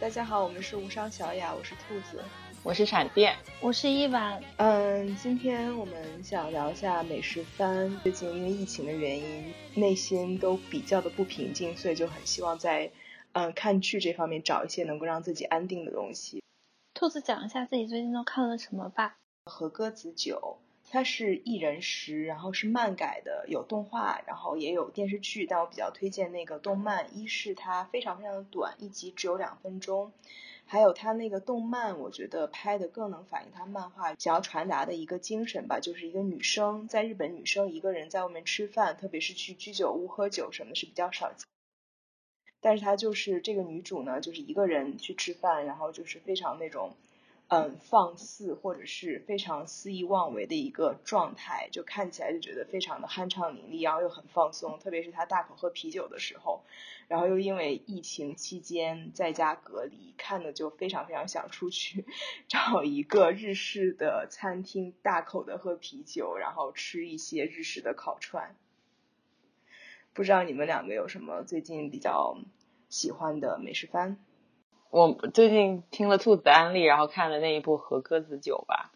[0.00, 2.22] 大家好，我们是无伤小雅，我是兔子。
[2.62, 4.42] 我是闪电，我是一婉。
[4.56, 7.94] 嗯，今天我们想聊一下美食番。
[8.02, 12.90] 最近因为疫情的原因，内心都比较的不平静，所以就很希望在
[13.32, 16.42] 嗯看剧这方面找一些能够让自己安定的东西。
[16.94, 19.18] 兔子讲一下自己最近都看了什么吧。
[19.44, 20.58] 和歌子酒，
[20.90, 25.46] 它是一人食，然后是漫改的，有动画，然后也有电视剧。
[25.46, 30.12] 但我比较推荐那个动漫，一是它非常非常的短，一集只有两分钟。
[30.64, 41.46] 还有他那个动漫，我觉得拍的更能反映他漫画想要传达的一个精神吧，就是一个女生在日本，女生一个人在外面吃饭，特别是去居酒屋喝酒什么的是比较少见。
[42.60, 46.94] 但是她就是这个女主呢，就是一个人去吃饭，然后就是非常那种。
[47.50, 54.78] 嗯，放肆或者是非常肆意妄为的一个状态，就看起来就觉得非常的酣畅淋漓，然后又很放松。
[54.78, 56.62] 特别是他大口喝啤酒的时候，
[57.08, 62.04] 然后又因为疫情期间在家隔离，看的就非常非常想出去
[62.48, 68.54] 找一个日式的餐厅，大口的喝啤酒，然后吃一些日式的烤串。
[70.12, 72.36] 不知道你们两个有什么最近比较
[72.90, 74.22] 喜欢的美食番？
[74.90, 78.90] 我最近听了兔子的安利，然后看了那一部《和鸽子酒》吧，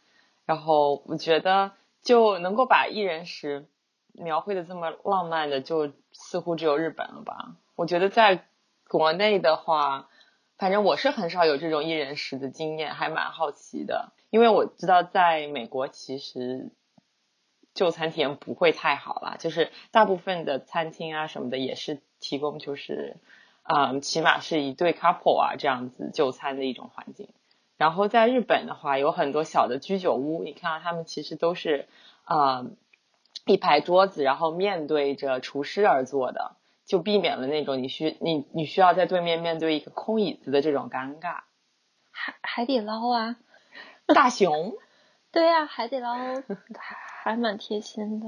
[0.46, 3.66] 然后我觉得就能够把一人食
[4.12, 7.56] 描绘的这么浪漫的，就似乎只有日本了吧。
[7.76, 8.46] 我觉得在
[8.88, 10.08] 国内的话，
[10.56, 14.12] 反正我是很少有这种一人食的经验，还蛮好奇的。
[14.30, 16.70] 因为我知道在美国其实
[17.74, 23.18] 就餐体验不会太好啦，就是大部分的餐厅啊什么的也是提供就是。
[23.64, 27.28] 嗯，起码是一对 couple 啊，这样子就餐的一种环境。
[27.76, 31.88] 然后在日本的话，有很多小的居酒屋，你看到他们其实都是
[32.24, 32.64] 啊
[33.46, 41.40] 一排桌子，然后面对着厨师而坐的，就避免了那种你需你你需要在对面面对一个空椅子的这种尴尬。
[42.10, 43.36] 海海底捞啊，
[44.06, 44.74] 大熊，
[45.32, 48.26] 对呀，海底捞还还蛮贴心的。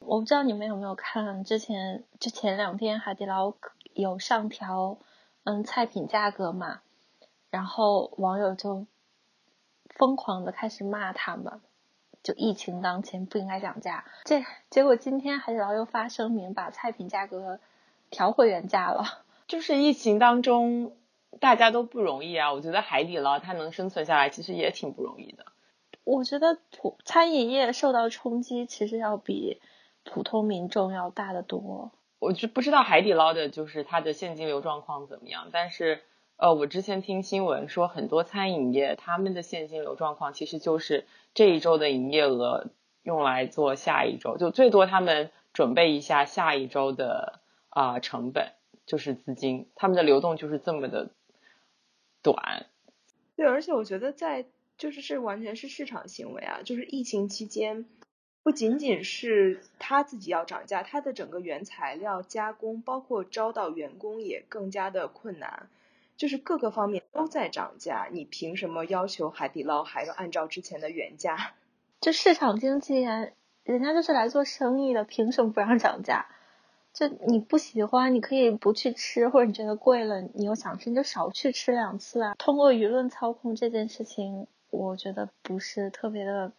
[0.00, 3.54] 我不知道你们有没有看之前就前两天海底捞。
[3.94, 4.98] 有上调，
[5.44, 6.80] 嗯，菜品价格嘛，
[7.50, 8.86] 然后网友就
[9.90, 11.60] 疯狂的开始骂他们，
[12.22, 14.04] 就疫情当前不应该涨价。
[14.24, 17.60] 这结果今天海底捞又发声明把菜品价格
[18.10, 19.24] 调回原价了。
[19.48, 20.96] 就是疫情当中
[21.40, 25.46] 大家都不容易啊，我觉得海底捞它能生存下来其实也挺不容易的。
[26.04, 29.60] 我觉得普餐饮业受到冲击其实要比
[30.04, 31.92] 普通民众要大得多。
[32.22, 36.02] 我就不知道海底捞的就是它的现金流状况怎么样，但是
[36.36, 42.70] 呃，我之前听新闻说很多餐饮业他们的现金流状况其实就是这一周的营业额
[43.02, 47.40] 用来做下一周，就最多他们准备一下下一周的
[47.70, 48.52] 啊成本，
[48.86, 51.10] 就是资金，他们的流动就是这么的
[52.22, 52.66] 短。
[53.34, 54.46] 对，而且我觉得在
[54.78, 57.84] 就是这完全是市场行为啊，就是疫情期间。
[58.42, 65.68] 不仅仅是他自己要涨价，他的整个原材料加工，包括招到员工也更加的困难，
[66.16, 68.08] 就是各个方面都在涨价。
[68.10, 71.54] 你凭什么要求海底捞还要按照之前的原价？
[72.00, 76.26] 这市场经济，人家就是来做生意的，凭什么不让涨价？
[76.92, 82.34] 就你不喜欢，你可以不去吃，或者你觉得贵了，你又想吃，你就少去吃两次啊。
[82.36, 86.52] 通过舆论操控这件事情，我觉得不是特别的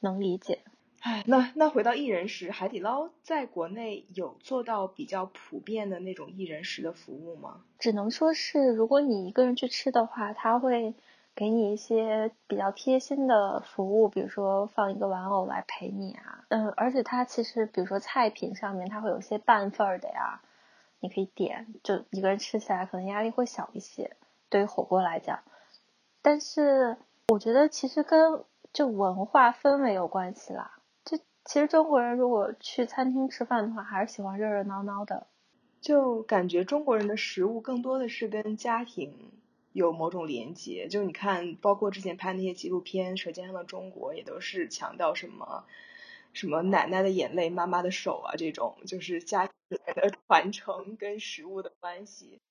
[0.00, 0.60] 能理解。
[1.08, 7.62] 哎，那那回到一人食，海底捞在国内有做到比较普遍的那种一人食的服务吗？
[7.78, 10.94] 只能说是，如果你一个人去吃的话，他会
[11.34, 16.44] 给你一些比较贴心的服务，比如说放一个玩偶来陪你啊。
[16.50, 20.42] 嗯，而且它其实，比如说菜品上面，它会有一些半份儿的呀，
[21.00, 24.14] 你可以点，就一个人吃起来可能压力会小一些，
[24.50, 25.38] 对于火锅来讲。
[26.20, 26.98] 但是
[27.28, 28.44] 我觉得其实跟
[28.74, 30.72] 就文化氛围有关系啦。
[31.48, 35.26] 其实中国人如果去餐厅吃饭的话，还是喜欢热热闹闹的。
[35.80, 39.32] 就感觉中国人的食物更多的是跟家庭
[39.72, 40.88] 有某种连接。
[40.88, 45.64] 就你看，包括之前拍那些纪录片《舌尖上的中国》，也都是强调什么
[46.34, 52.42] 什么奶奶的眼泪、妈妈的手啊，这种就是家庭的 传承跟食物的关系。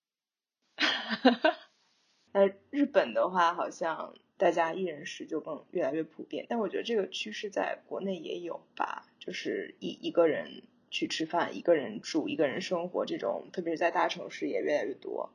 [2.33, 4.16] 呃，日本的话，好像。
[4.38, 10.62] 大家一人食就更越来越普遍，但我觉得这个趋势在国内也有吧，就是一一个人
[10.92, 15.31] 去吃饭，一个人住，一个人生活这种，特别是在大城市也越来越多。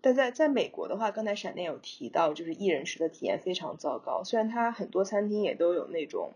[0.00, 4.22] 但在在美国的话，刚才闪电有提到，就是一人食的体验非常糟糕。
[4.24, 6.32] 虽然它很多餐厅也都有那种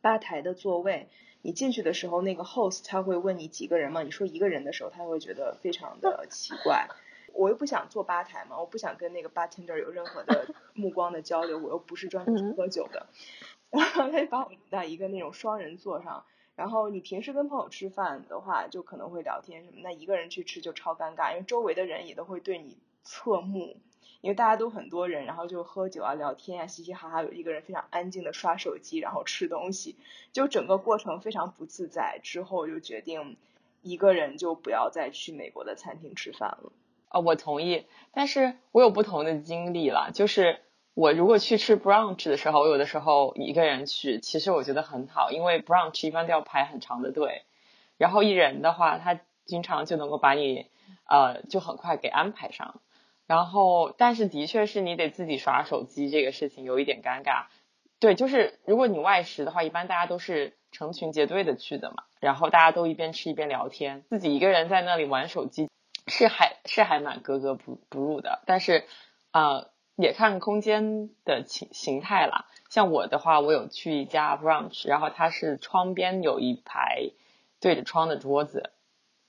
[0.00, 1.08] 吧台的座位，
[1.40, 4.02] 你进去的时候，那个 host 他会问你几个人嘛？
[4.02, 6.88] 你说一个人的时候，他会觉得非常的奇怪。
[7.34, 13.06] 我又不想坐吧台嘛，我不想跟那个 bartender 有任何的 目光的交流，我又不是专门去喝酒的。
[13.70, 16.24] 然后他就把我们在一个那种双人座上，
[16.54, 23.76] 然后你平时跟朋友吃饭的话，就可能会聊天什么，那一个人去吃就超尴尬，因为周围的人也都会对你侧目。
[24.20, 29.96] 因为大家都很多人，然后就喝酒啊、聊天啊、嘻嘻哈哈，有一个人非常安静的刷手机，然后吃东西，
[30.32, 32.20] 就整个过程非常不自在。
[32.22, 33.36] 之后就决定
[33.80, 36.70] 一个人就不要再去美国的餐厅吃饭了。
[37.12, 40.10] 啊，我同意，但是我有不同的经历了。
[40.12, 40.58] 就是
[40.94, 47.42] 我如果去吃 brunch 的时候，我有的时候一个人去，其实我觉得很好，因为 brunch 一般都要排很长的队，
[47.98, 50.66] 然后一人的话，他经常就能够把你
[51.06, 52.80] 呃就很快给安排上。
[53.26, 57.44] 然后，但是的确是你得自己耍手机，这个事情有一点尴尬。
[57.98, 65.70] 对，就是如果你外食的话，一般大家都是成群结队的去的嘛，然后大家都一边吃一边聊天，自己一个人在那里玩手机，
[66.06, 68.42] 是还是还蛮格格不不入的。
[68.46, 68.84] 但是，
[69.32, 72.46] 呃，也看空间的形形态啦。
[72.70, 77.10] 像我的话，我有去一家 brunch，然后它是窗边有一排
[77.60, 78.72] 对着窗的桌子，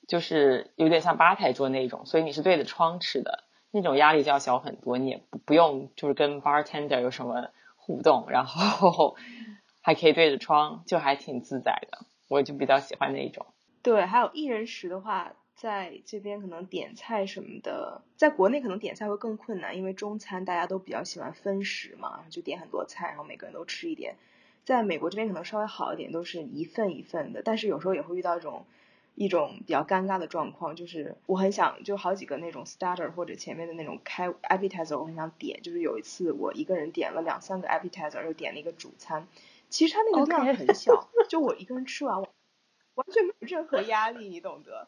[0.08, 3.44] 就是有点像吧台桌那种，所以你是对着窗吃的。
[3.75, 9.16] 那种压力就要小很多，你也不不用就是跟 bartender 有什么互动，然后
[9.81, 12.06] 还可以对着窗，就还挺自在的。
[12.30, 13.48] 我就比较喜欢那种。
[13.81, 24.15] 对，还有一人食的话，在这边可能点菜什么的，在国内可能点菜会更困难，因为中餐大家都比较喜欢分食嘛，就点很多菜，然后每个人都吃一点。
[24.65, 28.65] 在美国这边可能稍微好一点，都是一份一份的，但是有时候也会遇到一种。
[29.15, 35.61] 一种比较尴尬的状况，就是我很想就好几个那种 starter 或者前面的那种开 appetizer，我很想点。
[35.61, 39.27] 就是有一次我一个人点了两三个 appetizer，又点了一个主餐。
[39.69, 44.88] 其实它那个量很小，就我一个人吃完，完全没有任何压力，你懂得。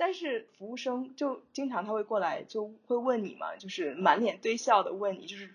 [0.00, 5.54] 但是服务生就经常他会过来，就会问你嘛，就是满脸堆笑的问你，就是。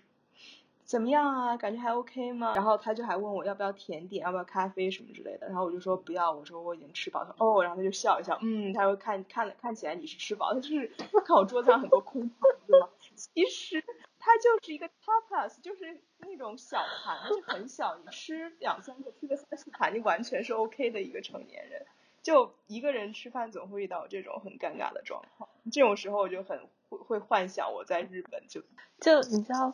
[0.84, 1.56] 怎么样啊？
[1.56, 2.52] 感觉还 OK 吗？
[2.54, 5.48] 然后他就还问我要不要甜点，要不要咖啡什么之类的。
[5.48, 7.34] 然后我就说不要，我说我已经吃饱了。
[7.40, 10.86] 哦，然后他就笑一笑，嗯，他会看看看起来你是吃饱，他就是
[11.24, 12.38] 看我桌子上很多空盘，
[12.68, 12.88] 对吧？
[13.16, 13.82] 其实
[14.20, 21.84] 它就是一个 tapas，就是那种小盘就很小，你吃两三个，吃个三四盘，你完全是 OK 的一个成年人。
[22.26, 26.58] 就一个人吃饭总会遇到这种很尴尬的状况，这种时候我就很
[26.88, 28.62] 会会幻想我在日本就
[29.00, 29.72] 就你知道，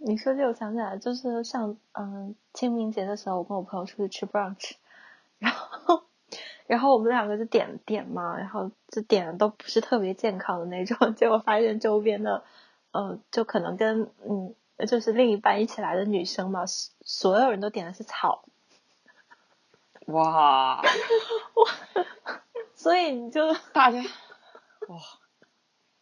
[0.00, 4.72] 你说这我想起来，就是像嗯清明节的时候，我跟我朋友出去吃 brunch，
[5.38, 6.02] 然后
[6.66, 12.42] 然后我们两个就点点嘛，然后就点的都不是特别健康的那种， 结果发现周边的
[12.90, 14.52] 嗯就可能跟嗯
[14.88, 18.44] 就是另一半一起来的女生嘛，所有人都点的是草。
[20.06, 20.82] 哇，
[22.74, 23.98] 所以你就大家
[24.88, 24.98] 哇，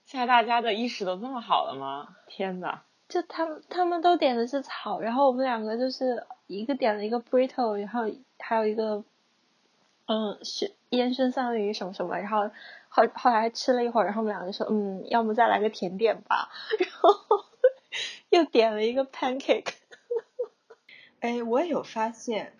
[0.05, 2.17] 现在大家的意识都这么好了吗？
[2.27, 8.03] 天呐，就他们他们都点的是草，然后我们两个就是一个点了一个 burrito，然后
[8.39, 9.05] 还有一个
[10.07, 12.51] 嗯是烟熏三文鱼什么什么，然后
[12.89, 16.51] 后后来吃了一会儿，然后我们两个就说嗯，要么再来个甜点吧，
[16.81, 17.45] 然后
[18.31, 19.75] 又点了一个 pancake。
[21.21, 22.59] 哎，我也有发现，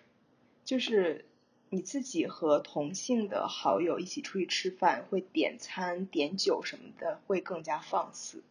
[0.63, 1.25] 就是。
[1.73, 8.43] 你自己和同性的好友一起出去吃饭，会点餐、点酒什么的，会更加放肆。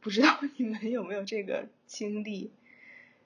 [0.00, 2.52] 不知道你们有没有这个经历？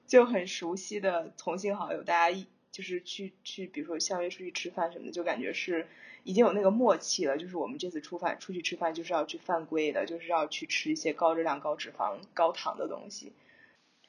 [0.06, 5.86] 就很熟悉的同性好友，大家一就是去去，比如说相约出去吃饭什么的，就感觉是
[6.24, 7.36] 已经有那个默契了。
[7.36, 13.32] 就是我们这次出饭出去吃饭，就是要去犯规的，就是要去吃一些高热量、高脂肪、高糖的东西。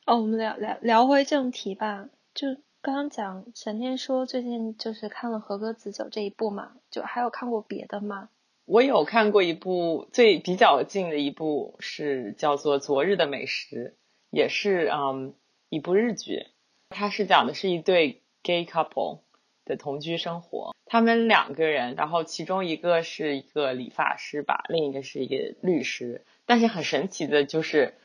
[0.06, 2.56] 哦，我们聊聊聊回正题吧，就。
[2.82, 8.30] 刚刚讲沈天说最近就是看了《和歌子酒》这一部嘛，就还有看过别的吗？
[8.66, 13.96] 我有看过一部最比较近的一部是叫做《昨日的美食》，
[14.30, 15.34] 也是嗯
[15.70, 16.48] 一部日剧。
[16.90, 19.20] 它是讲的是一对 gay couple
[19.66, 26.24] 的同居生活，他们两个人，然后其中一个是一个理发师吧，另一个是一个律师。
[26.46, 27.96] 但是很神奇的就是。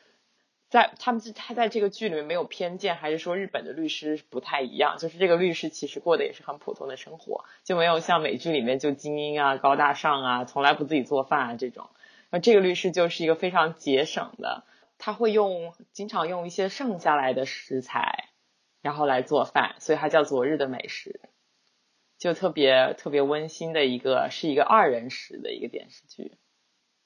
[0.72, 4.96] 在他们他在这个剧里面没有偏见，还是说日本的律师不太一样？
[4.96, 11.90] 就是这个律师其实过的也是很普通的生活，就没有像美剧里面就精英啊、高大上啊，从来不自己做饭啊这种。
[12.30, 14.64] 那这个律师就是一个非常节省的，
[14.96, 18.30] 他会用经常用一些剩下来的食材，
[18.80, 21.20] 然后来做饭，所以他叫昨日的美食，
[22.16, 26.32] 就特别特别温馨的一个，是一个二人食的一个电视剧，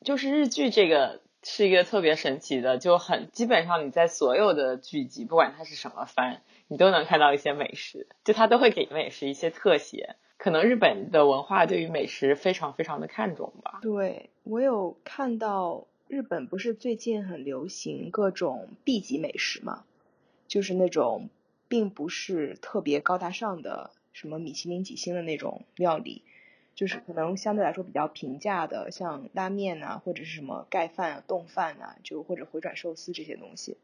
[0.05, 1.25] 就是日剧这个。
[1.49, 10.17] 是一个特别神奇的，就很基本上你在所有的剧集，不管它是什么番，你都能看到一些美食，就它都会给美食一些特写。
[10.38, 13.79] 可能日本的文化对于美食非常非常的看重吧。
[13.81, 19.85] 对我有看到日本不是最近很流行各种 B 级美食嘛，
[20.49, 21.31] 就是那种
[21.69, 26.23] 并不是特别高大上的什么米其林几星的那种料理，
[26.76, 33.78] 就是可能相对来说比较平价的，像拉面呐、或者是什么盖饭啊、冻饭呐、就或者回转寿司这些东西。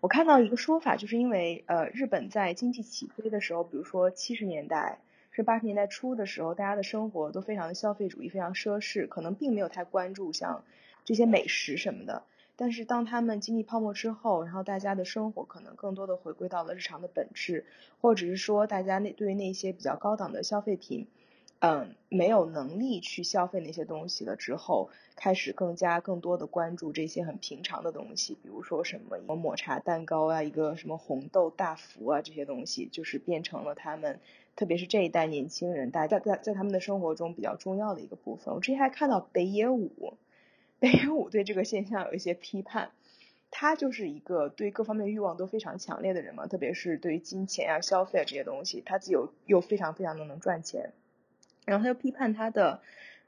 [0.00, 4.98] 我看到一个说法，就是因为呃，日本在经济起飞的时候，比如说七十年代
[5.32, 10.62] 是八十年代初的时候，大家的生活都非常的消费主义，非常奢侈，可能并没有太关注像
[11.04, 12.22] 这些美食什么的。
[12.56, 17.64] 但是当他们经济泡沫之后，然后大家的生活可能更多的回归到了日常的本质，
[18.00, 21.06] 或者是说大家那对于那些比较高档的消费品，
[21.60, 34.20] 嗯，没有能力去消费那些东西了之后，开始更加更多的关注这些很平常的东西，比如说什么抹茶蛋糕啊，一个什么红豆大福啊，这些东西就是变成了他们，
[34.54, 38.54] 特别是这一代年轻人，大家在在在他们的生活中比较重要的一个部分。
[38.54, 40.14] 我之前还看到北野武，
[40.78, 42.90] 北野武对这个现象有一些批判。
[43.50, 50.92] 他就是一个对各方面欲望都非常强烈的人嘛，特别是对于金钱啊、消费啊这些东西，他自己又又非常非常的能赚钱。
[51.68, 52.80] 然后他又批判他的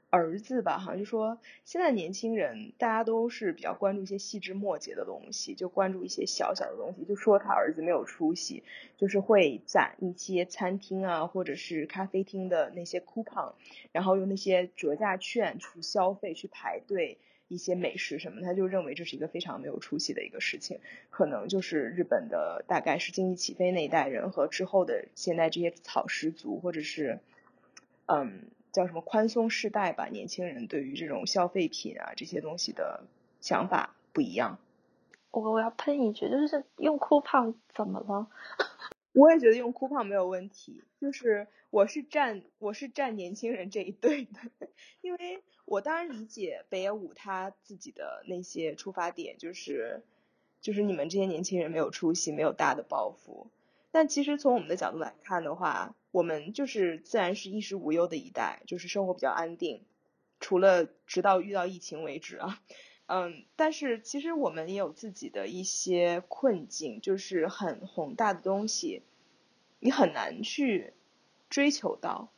[0.09, 8.63] 儿子吧，好像就说现在年轻人大家都是比较关注一些细枝末节的东西，就关注一些小小的东西，就说他儿子没有出息，
[8.97, 13.53] 就是会攒一些餐厅啊或者是咖啡厅的那些 coupon，
[13.93, 17.17] 然后用那些折价券去消费去排队。
[17.47, 20.79] 一些美食什么，他就认为这是一个非常没有出息的一个事情，
[21.09, 27.19] 可能就是日本的大概是经济起飞那一代人和之后的现在这些草食族或者是。
[28.13, 30.07] 嗯，叫什么宽松世代吧？
[30.07, 33.05] 年轻人对于这种消费品啊这些东西的
[33.39, 34.59] 想法不一样。
[35.31, 38.27] 我我要喷一句，就是用 coupon 怎么了？
[39.13, 44.67] 我也觉得用 coupon 没有问题，就是我是站我是站年轻人这一队的，
[45.01, 50.03] 因为我当然理解北野武他自己的那些出发点，就是
[50.59, 53.47] 就是你们这些年轻人没有出息，没有大的抱负。
[53.93, 59.83] 但其实从我们的角度来看的话，我们就是自然是衣食无忧的一代，就是生活比较安定，
[60.39, 62.61] 除了直到遇到疫情为止啊，
[63.07, 69.03] 嗯，但是其实我们也有自己的一些困境，就是很宏大的东西，
[69.79, 70.93] 你很难去
[71.49, 72.31] 追求到，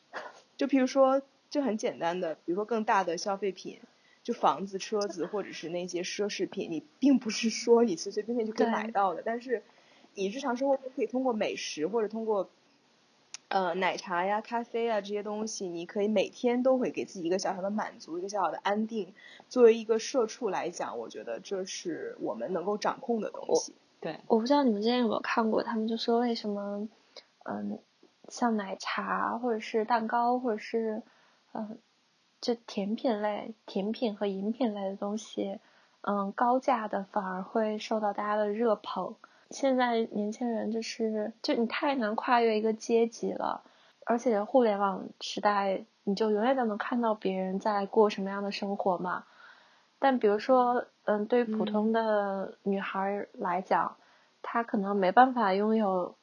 [0.58, 3.80] 就比如说就很简单的，比如说更大的消费品，
[4.24, 9.62] 就房子、车子或者是那些奢侈品，你并不是说你随随便便就可以买到的，但是。
[10.16, 12.50] 你日常生活中可以通过美食或者通过，
[13.48, 19.14] 呃奶茶呀、咖啡啊这些东西，你可以每天都会给自己一个小小的满足，一个小小的安定。
[19.50, 23.74] 作为一个社畜来讲，我觉得这是我们能够掌控的东西。
[24.00, 26.88] 对，我不知道你们之前有没有看过，他们就说为什么，
[27.46, 27.80] 嗯，
[28.28, 31.02] 像奶茶或者是蛋糕或者是，
[31.54, 31.80] 嗯，
[32.42, 35.60] 就甜品类、甜品和饮品类的东西，
[36.02, 39.16] 嗯，高价的反而会受到大家的热捧。
[39.54, 43.62] 现在年轻人就是，就你太难跨越一个阶级了，
[44.04, 49.26] 而且互联网时代，你就永远都能看到别人在过什么样的生活嘛。
[50.00, 53.96] 但比如说，嗯，对于普通的女孩来讲，
[54.42, 56.16] 她可能没办法拥有，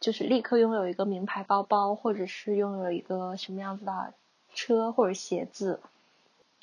[0.00, 4.14] 就是立刻拥有一个名牌包包，或者是拥有一个什么样子的
[4.54, 5.80] 车或者鞋子。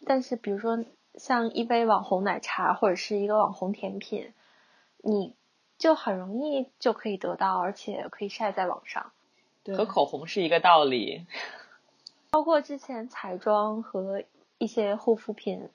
[0.08, 4.34] 但是，比如说像一杯网红奶茶或者是一个网红甜品，
[5.04, 5.36] 你。
[5.78, 9.12] 就很容易就可以得到，而且可以晒在网上。
[9.64, 11.26] 对和口红是一个道理。
[12.32, 14.24] 包括之前彩妆和
[14.58, 15.70] 一些护肤品，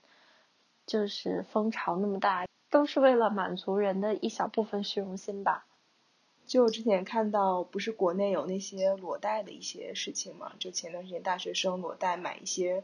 [0.86, 5.66] 就是风潮那么大，都是为了满足人的一小部分虚荣心吧。
[6.46, 10.52] 就之前看到，不是国内有那些裸贷的一些事情嘛？
[10.58, 12.82] 就前段时间大学生裸贷买一些，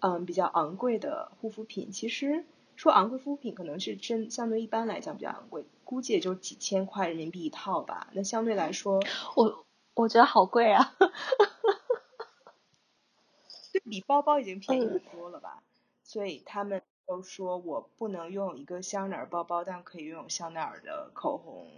[0.00, 1.92] 嗯，比较昂贵的护肤品。
[1.92, 2.44] 其实
[2.76, 5.64] 说昂贵护肤品，可能是真相对一般来讲比较昂贵。
[5.84, 9.00] 估计也就几千块人民币一套吧，那相对来说，
[9.36, 10.96] 我我觉得好贵啊，
[13.72, 15.62] 对比包包已经便宜很多了吧？
[16.02, 21.68] 所以他们都说我不能拥有一个香奈儿包包，但可以拥有香奈儿的口红。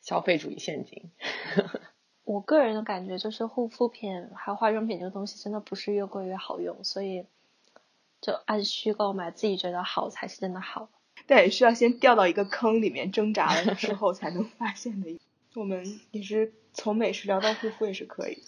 [0.00, 1.10] 消费主义陷阱。
[2.24, 7.26] 我个人的感觉就是护肤品还有化妆品这个东西真的不是越贵越好用，所以
[8.20, 10.88] 就按需购买，自己觉得好才是真的好。
[11.30, 15.16] 但也需要先掉到一个坑里面挣扎了之后才能发现的。
[15.54, 18.42] 我们也是从美食聊到护肤也是可以。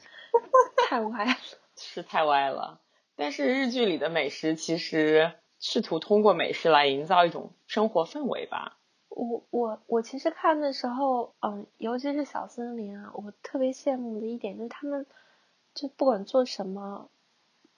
[0.88, 1.36] 太歪了，
[1.76, 2.80] 是太歪了。
[3.14, 8.78] 但是日剧里的美食其实试图通过美食来营造一种生活氛围吧。
[9.10, 15.06] 我我我其实看的时候，嗯，尤其是小森林啊，我特别羡慕的一点就是他们，
[15.72, 17.08] 就不管做什么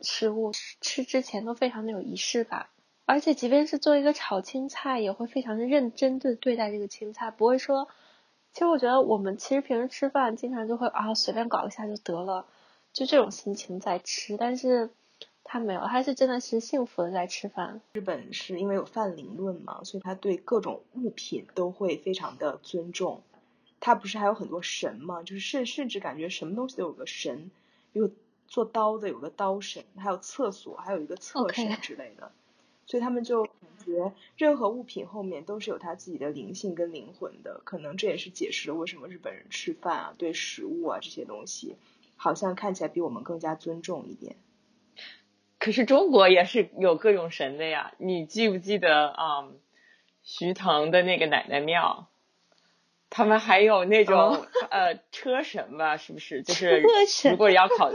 [0.01, 2.69] 食物，吃之前都非常的有仪式感，
[3.07, 7.89] 而且即便是做一个炒青菜，也会非常的认真的对待这个青菜，不会说，
[8.53, 12.47] 其实我觉得我们其实平时吃饭经常就会啊随便搞一下就得了，
[12.93, 14.91] 就这种心情在吃，但是。
[15.47, 17.83] 他没有，他是真的是幸福的在吃饭。
[17.93, 23.23] 日本是因为有泛灵论嘛，所以他对各种物品都会非常的尊重。
[23.79, 27.51] 他不是还有很多神嘛，就是甚甚至感觉什么东西都有个神，
[27.93, 28.11] 有
[28.49, 32.33] 做刀的有个刀神，还有厕所还有一个厕神之类的。
[32.87, 33.53] 所以他们就感
[33.85, 37.61] 觉任何物品后面都是有他自己的灵性跟灵魂的。
[37.65, 41.77] 可能这也是解释了为什么日本人吃饭啊，对食物啊这些东西，
[42.17, 44.37] 好像看起来比我们更加尊重一点。
[45.59, 49.49] 可是中国也是有各种神的呀，你记不记得啊？
[50.27, 52.09] 徐腾的那个奶奶庙，
[53.11, 55.99] 他们还有那种呃车神吧？
[55.99, 56.43] 是不是？
[56.43, 56.83] 就是
[57.31, 57.93] 如果要考，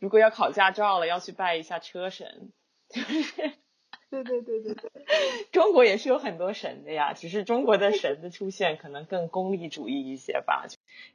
[0.00, 2.50] 如果要考驾照了，要去拜一下车神。
[4.12, 4.90] 对对对对对，
[5.50, 10.66] 中国也是有很多神的呀，只是中国的神的出现可能更功利主义一些吧。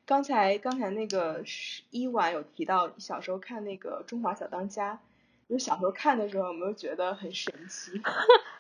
[0.05, 1.43] 刚才刚才那个
[1.91, 4.93] 伊婉有提到小时候看那个《中华小当家》。
[5.49, 7.93] 就小时候看的时候，有没有觉得很神奇？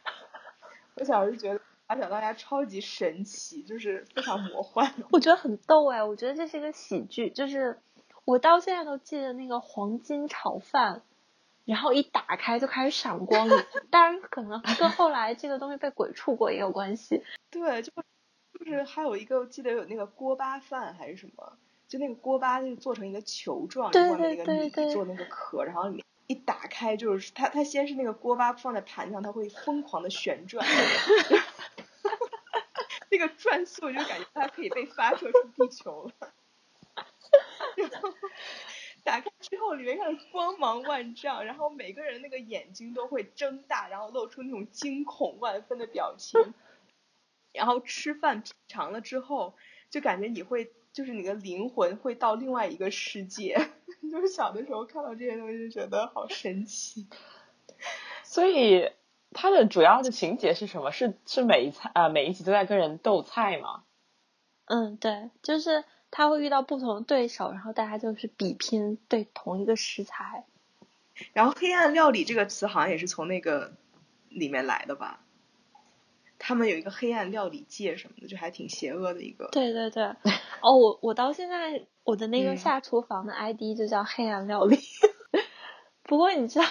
[0.95, 4.93] 我小时候觉得《小当家》超级神奇，就是非常魔幻。
[5.11, 7.77] 我觉得很逗哎，我觉得这是一个喜剧，就是
[8.23, 11.01] 我到现在都记得那个黄金炒饭，
[11.67, 13.47] 然后一打开就开始闪光。
[13.91, 17.23] 当然，可能跟后来这个东西被鬼触过也有关系。
[17.51, 17.91] 对，就
[18.59, 21.53] 就是还有一个，我记得有那个锅巴饭还是什么，
[21.87, 26.03] 就那个锅巴就做成一个球状，外面那个米做那个壳，然后里面。
[26.27, 30.67] 一打开就是它，它先是那个锅巴放在盘上，它会疯狂的旋转，
[33.09, 36.33] 那个转速就感觉它可以被发射出地球了。
[39.49, 46.53] 之后里面看光芒万丈，然后每个人那个眼睛都会睁大，然后露出那种惊恐万分的表情。
[47.53, 49.55] 然后吃饭品尝了之后，
[49.89, 50.71] 就感觉你会。
[50.93, 53.55] 就是你的灵魂会到另外一个世界，
[54.11, 57.07] 就是小的时候看到这些东西就觉得好神奇。
[58.23, 58.91] 所以
[59.29, 60.89] 它的主要的情节是什么？
[60.91, 63.83] 是是每一菜啊每一集都在跟人斗菜吗？
[64.65, 70.45] 嗯，对，就是他会遇到不同的对手，然后大家就是比拼对同一个食材。
[71.33, 73.73] 然后黑暗料理这个词好像也是从那个
[74.29, 75.21] 里面来的吧？
[76.39, 79.49] 他们有一个黑暗料理界什么的，就还挺邪恶的一个。
[79.51, 80.03] 对对对，
[80.61, 84.77] 哦，我我到现在我的那个下厨房的 ID 就叫黑暗料理。
[86.03, 86.65] 不过你知道，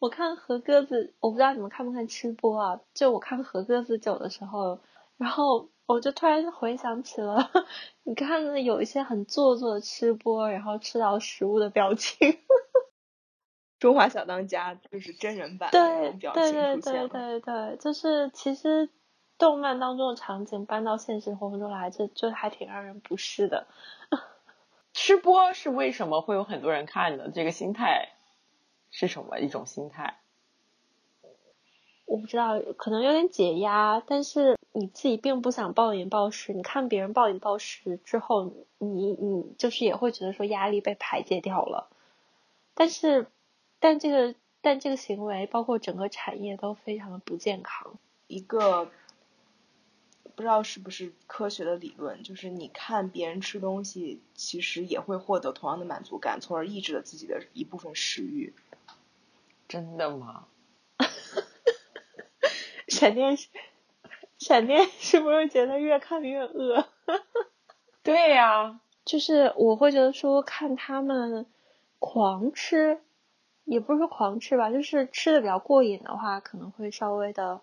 [0.00, 2.80] 我看和鸽子，我不知道你们看不看吃播啊？
[2.92, 4.80] 就我看和鸽子酒的时候，
[5.16, 7.50] 然后我就突然回想起了，
[8.02, 12.38] 你看有一些很做作的吃播，然后吃到食物的表情。
[13.78, 18.88] 中华小当家就是真人版对对对对对对，就是其实
[19.38, 23.66] 动漫当中的场景搬到现实生活中来，就就还挺让人不适的。
[24.94, 27.30] 吃播是为什么会有很多人看的？
[27.30, 28.08] 这个心态
[28.90, 30.18] 是什么一种心态？
[32.06, 36.52] 我不知道，可能有点解压，但是你自己并不想暴饮暴食。
[36.52, 41.88] 你看别人暴饮暴食之后，你你就是也会觉得说压力被排解掉了，
[42.74, 43.26] 但是。
[43.78, 47.98] 但这个，但这个行为，包括整个产业都非常的不健康。
[48.26, 48.90] 一个
[50.34, 58.54] 不知道是不是科学的理论，就是你看别人吃东西，其实也会获得同样的满足感，从而抑制了自己的一部分食欲。
[59.68, 60.46] 真的吗？
[62.88, 63.36] 闪电，
[64.38, 66.86] 闪电是不是觉得越看越饿？
[68.02, 71.46] 对呀，就是我会觉得说看他们
[71.98, 73.00] 狂吃。
[73.64, 77.60] 也不是说狂吃吧，就是吃的比较过瘾的话，可能会稍微的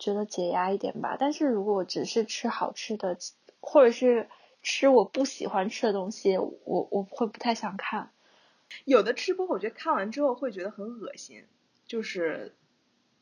[0.00, 1.16] 觉得解压一点吧。
[1.16, 3.16] 但是如果只是吃好吃的，
[3.60, 4.28] 或者是
[4.64, 8.10] 吃我不喜欢吃的东西，我我会不太想看。
[8.84, 11.44] 有的吃播，我觉得看完之后会觉得很恶心，
[11.86, 12.56] 就是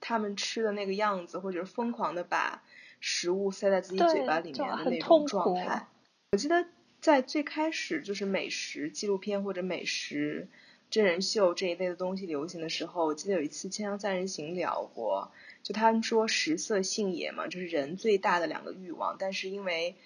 [0.06, 2.62] 他们吃的那个样子，或者是疯狂的把
[3.00, 5.88] 食物塞在自己嘴巴里面的那种状态。
[6.32, 6.66] 我记得
[7.00, 10.48] 在最开始就是美食纪录片或者美食。
[10.90, 19.16] 真人秀这一类的东西流行的时候，我记得有一次《锵锵三人行》聊过，就他们说食色性也嘛，就是人最大的两个欲望。
[19.18, 19.96] 但是因为，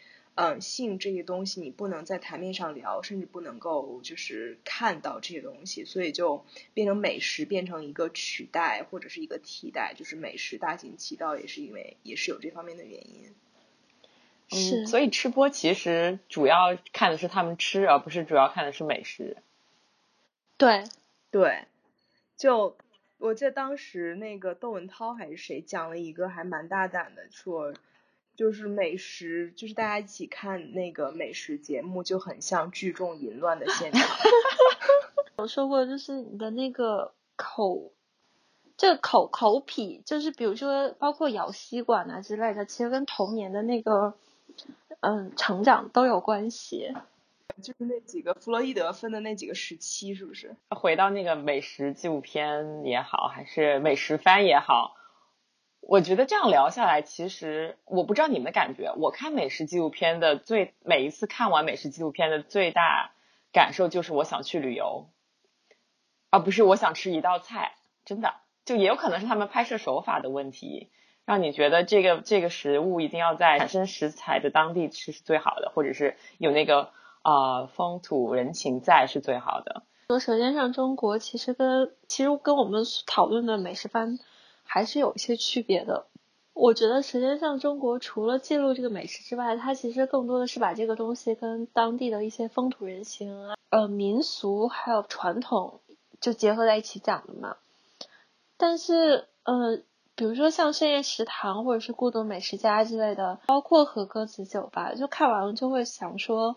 [0.40, 13.34] 嗯，性这些东西你不能在台面上聊，甚至不能够就是看到这些东西，所以就变成美食变成一个取代或者是一个替代，就是美食大行其道，也是因为也是有这方面的原因。
[14.48, 19.38] 是嗯，所以吃播其实主要看的是他们吃，而不是主要看的是美食。
[20.56, 20.84] 对，
[21.32, 21.64] 对，
[22.36, 22.76] 就
[23.18, 27.74] 我记得当时那个窦文涛还是谁讲了一个还蛮大胆的，说
[28.38, 34.00] 就是美食，就是大家一起看那个美食节目，就很像聚众淫乱的现场。
[35.38, 37.90] 我说过，就是你的那个口，
[38.76, 44.14] 这个口口癖，就是比如说包括咬吸管啊之类的，其实跟童年的那个
[45.00, 46.94] 嗯成长都有关系。
[47.60, 50.54] 就是那几个弗洛伊德分的那几个时期，是不是？
[50.68, 54.94] 回到那个美食纪录片也好，还是美食番也好，
[55.88, 58.92] 我觉得这样聊下来，其实我不知道你们的感觉。
[58.98, 63.12] 我看美食纪录片的最每一次看完美食纪录片的最大
[63.54, 65.08] 感受就是我想去旅游，
[66.28, 67.72] 而不是我想吃一道菜。
[68.04, 68.34] 真的，
[68.66, 70.90] 就也有可能是他们拍摄手法的问题，
[71.24, 76.90] 让你觉得这个这个食物一定要在产生食材的当地吃是最好的，或者是有那个
[77.24, 79.84] 呃风土人情在是最好的。
[80.08, 84.18] 说《舌尖上中国》其实跟其实跟我们讨论的美食番
[84.70, 86.06] 还是有一些区别的。
[86.52, 95.80] 我觉得《舌尖上中国》除了记录这个美食之外，它其实更多的是把这个东西跟当地的一些风土人情啊、呃民俗还有传统
[96.20, 97.56] 就结合在一起讲的嘛。
[98.56, 99.78] 但是，呃，
[100.16, 106.56] 比如说像深夜食堂或者是孤独美食家之类的，包括和歌子酒吧，就看完了就会想说，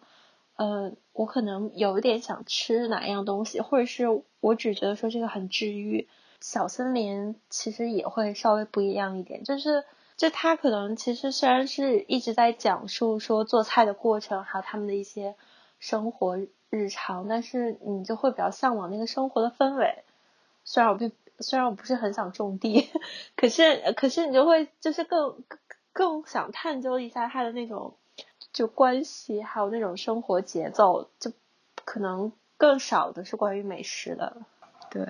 [0.55, 4.05] 呃，我可能有一点想吃哪样东西，或者是
[4.39, 6.09] 我只觉得说这个很治愈。
[6.41, 9.85] 小森林其实也会稍微不一样一点，就是
[10.17, 15.35] 就他可能其实虽然是一直在讲述说做菜的过程，还有他们的一些
[15.79, 20.03] 生活日常，但是你就会比较向往那个生活的氛围。
[20.63, 22.89] 虽然我并虽然我不是很想种地，
[23.37, 25.43] 可是可是你就会就是更
[25.93, 27.95] 更想探究一下他的那种
[28.51, 31.31] 就关系，还有那种生活节奏，就
[31.85, 34.37] 可能更少的是关于美食的。
[34.89, 35.07] 对。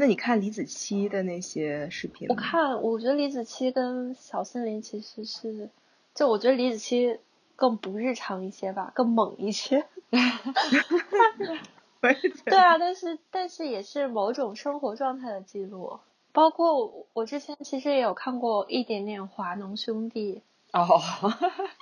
[0.00, 5.68] 那你看李子柒的那些视频我看，我觉得李子柒跟小森林其实是，
[6.14, 7.18] 就我觉得李子柒
[7.54, 9.84] 更不日常一些吧，更猛一些。
[12.46, 16.00] 对啊，但是但是也是某种生活状态的记录。
[16.32, 20.40] 包括我之前其实也有看过一点点华农兄弟。
[20.72, 20.88] 哦，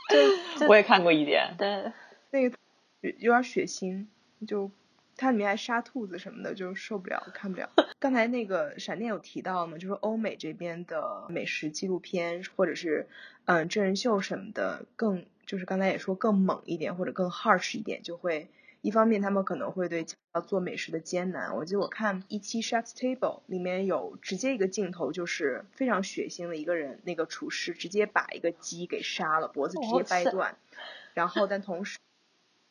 [0.08, 1.54] 对， 我也看过一点。
[1.56, 1.92] 对，
[2.32, 2.58] 那个
[3.20, 4.06] 有点血腥，
[4.44, 4.72] 就
[5.18, 7.68] 它里面还杀兔子什么的，就受不了，看不了。
[7.98, 13.06] 刚才那个闪电有提到呢，就是欧美这边的美食纪录片或者是
[13.44, 18.48] 嗯真人秀什么的，更就是刚才也说更猛一点或者更 harsh 一点，就会。
[18.80, 20.06] 一方面，他们可能会对
[20.46, 21.56] 做美食的艰难。
[21.56, 30.56] 我记得我看一期 Chef's Table 里面有直接一个镜头，就是非常血腥的一个人，那个厨师直接把一个鸡给杀了，脖子直接掰断。
[31.12, 31.98] 然后，但同时，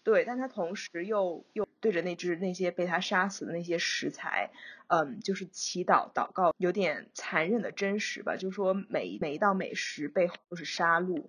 [0.04, 4.52] 对，但他同时又又对着那只那些被他杀死的那些食材，
[4.88, 8.36] 嗯，就是祈祷祷告，有点残忍的真实吧。
[8.36, 11.26] 就是说，每每一道美食背后都是杀戮。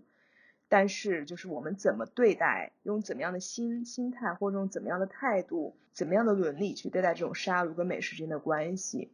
[0.70, 9.10] 但是，就是我们怎么对待，用怎么样的心心态，或者用怎么样的态度，怎么样的伦理去对待这种杀戮跟美食之间的关系。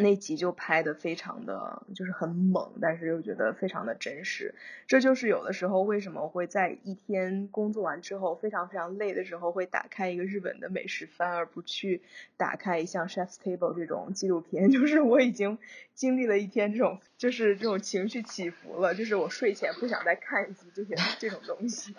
[0.00, 4.54] 那集就拍的非常的就是很猛，但是又觉得非常的真实。
[4.86, 12.02] 这就是有的时候为什么会在一天工作完之后非常非常累的时候，会打开一个日本的美食番，而不去
[12.36, 14.70] 打开像 Chef's Table 这种纪录片。
[14.72, 15.58] 就是我已经
[15.94, 21.94] 经历了一天这种就是这种情绪起伏了，就是我睡前不想再看一集这些这种东西。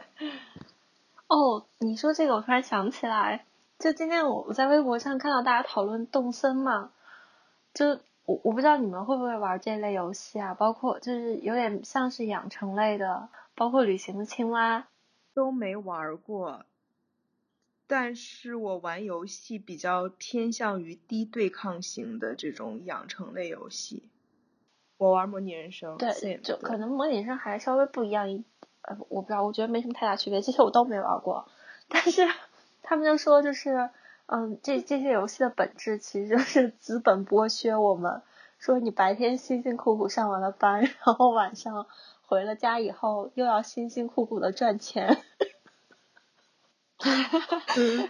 [1.27, 3.45] 哦，你说这个我突然想起来，
[3.79, 6.91] 就今天我我在微博上看到大家讨论动森嘛。
[7.73, 14.87] 就我我不知道你们会不会玩这类游戏啊，包括就是有点像是养成类的，包括旅行的青蛙
[15.33, 16.65] 都没玩过。
[17.87, 24.09] 但是我玩游戏比较偏向于低对抗型的这种养成类游戏。
[24.97, 28.43] 我玩模拟人生，对，就可能模拟人生还稍微不一样一，
[28.81, 30.41] 呃，我不知道，我觉得没什么太大区别。
[30.41, 31.49] 这些我都没玩过，
[31.89, 32.27] 但是
[32.81, 33.89] 他们就说就是。
[34.27, 38.21] 嗯，这这些游戏的本质其实就是资本剥削我们。
[38.59, 41.87] 说你白天辛辛苦苦上完了班，然后晚上
[42.21, 45.17] 回了家以后又要辛辛苦苦的赚钱。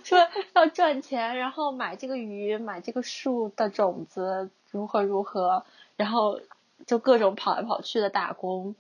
[0.04, 0.20] 说
[0.54, 6.42] 要赚钱，然后买这个鱼，买这个树的种子，如何如何，然后
[6.86, 8.76] 就各种跑来跑去的打工。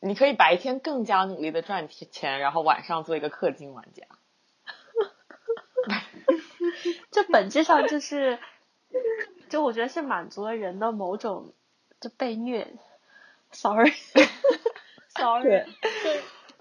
[0.00, 4.04] 你可以白天更加努力的赚钱，然后晚上做一个氪金玩家。
[7.12, 8.38] 这本质上就是，
[9.48, 11.52] 就我觉得是满足了人的某种
[12.00, 12.74] 就被虐
[13.52, 15.66] ，sorry，sorry，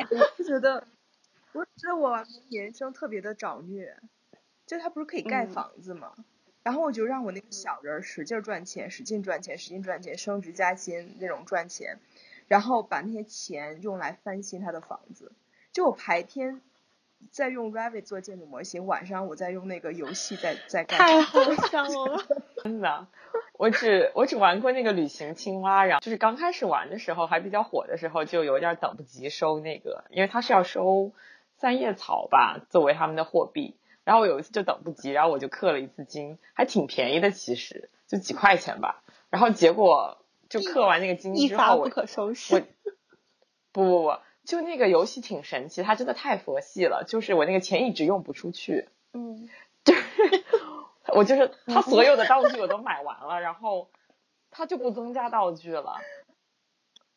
[0.10, 0.88] 就就觉得，
[1.54, 3.98] 我觉得我人生特别的找虐，
[4.68, 6.14] 就他不是可以盖嗯房子吗？
[6.64, 12.00] 然后我就让我那个小人使劲赚钱，使劲赚钱，使劲赚钱，升职加薪那种赚钱，
[12.48, 15.32] 然后把那些钱用来翻新他的房子。
[15.72, 16.62] 就我白天
[17.30, 20.98] 在用 Revit 做建筑模型，晚上我在用那个游戏在在干。
[20.98, 22.24] 太好笑了。
[22.64, 23.08] 真的，
[23.54, 31.12] 我只我只玩过那个旅行青蛙，然后就是刚开始玩的时候还比较火的时候，就有点等不及收那个，因为它是要收
[31.58, 33.76] 三叶草吧作为他们的货币。
[34.04, 39.04] 然后我有一次就等不及，然后我就氪了一次金，还挺便宜的，其实就几块钱吧。
[39.30, 40.18] 然后结果
[40.50, 42.66] 就氪完那个金之后，我发不可收我 拾。
[43.72, 48.90] 不不不，就那个游戏挺神奇，它真的太佛系了，就是我那个钱一直用不出去。
[49.14, 49.50] 嗯，
[51.14, 53.90] 我就是他所有的道具我都买完了，然后
[54.50, 56.00] 他就不增加道具了，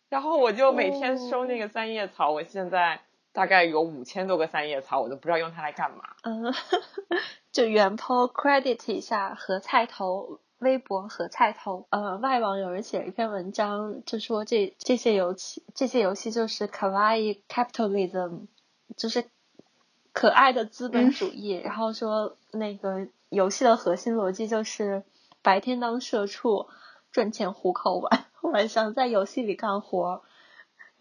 [0.08, 3.00] 然后我就每天收那个三叶草，我现在
[3.32, 6.04] 大概有五千多个三叶草，我都不知道用它来干嘛。
[6.22, 6.52] 嗯，
[7.52, 18.48] 就原 po credit 一下和菜头微博和菜头，呃，外网有人写了一篇文章，就说这这些游戏这些游戏就是 kawaii capitalism，
[18.96, 19.26] 就是
[20.12, 25.04] 可爱的资本主义，然后说那个游戏的核心逻辑就是
[25.42, 26.66] 白天当社畜
[27.12, 30.22] 赚钱糊口，晚晚上在游戏里干活。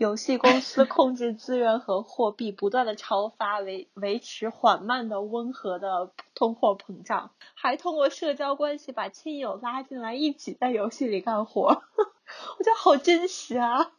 [0.04, 11.62] 游戏公司 控制资源和货币，不断的超发，维维持缓慢的温和的通货膨胀，还通过社交关系把亲友拉进来，一起在游戏里干活。
[12.58, 13.94] 我觉得好真实啊！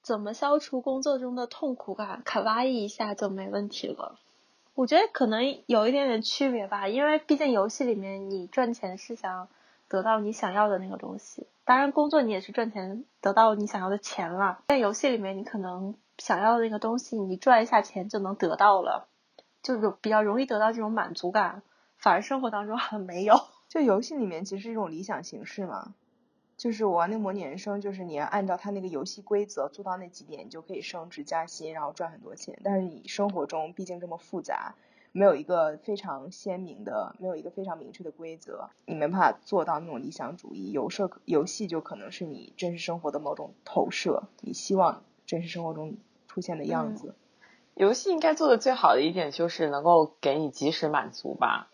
[0.00, 2.22] 怎么消除工作中的痛苦感？
[2.24, 4.20] 卡哇伊一下就没问题了。
[4.76, 9.48] 我觉得可能有一点点区别吧，因为毕竟游戏里面你赚钱是想
[9.88, 14.60] 得到你想要的那个东西，当然工作你也是赚钱得到你想要的钱了。
[14.68, 19.08] 在游戏里面，你可能想要的那个东西，你赚一下钱就能得到了，
[19.62, 21.62] 就有比较容易得到这种满足感，
[21.96, 23.36] 反而生活当中好像没有。
[23.68, 25.94] 就游戏里面其实是一种理想形式嘛，
[26.56, 32.58] 就是我玩那个模拟人生，就是你要按照它那个游戏规则做到那几点，你就可以升职加薪，然后赚很多钱。
[32.62, 34.74] 但是你生活中毕竟这么复杂，
[35.16, 40.70] 没有一个非常鲜明的，没有一个非常明确的规则，你没办法做到那种理想主义。
[40.72, 45.96] 游社游戏就可能是你真实生活的某种投射，你希望真实生活中
[46.28, 47.14] 出现的样子。
[47.72, 51.70] 游戏应该做的最好的一点就是能够给你及时满足吧，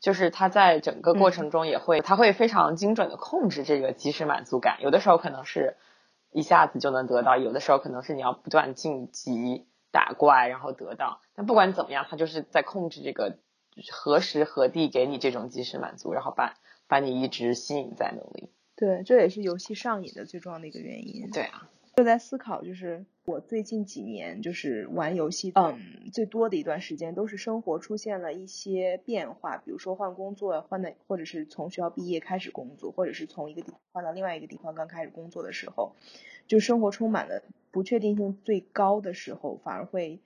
[0.00, 4.78] 就是它在整个过程中也会，它会非常精准的控制这个及时满足感。
[4.82, 5.76] 有的时候可能是
[6.32, 11.20] 一下子就能得到，有的时候可能是你要不断晋级打怪然后得到。
[11.34, 13.38] 但不管怎么样，他就是在控制这个
[13.90, 16.54] 何时何地给你这种即时满足，然后把
[16.86, 18.50] 把你一直吸引在那里。
[18.76, 21.30] 对，这也是游戏上瘾的最重要的一个原因。
[21.30, 35.96] 对啊，就在思考，就是我最近几年就是玩游戏，嗯，最多的一段时间都是生活出现了一些变化，比如说换工作，换的或者是从学校毕业开始工作，或者是从一个地方换到另外一个地方刚开始工作的时候，
[36.48, 40.18] 就生活充满了不确定性最高的时候，反而会。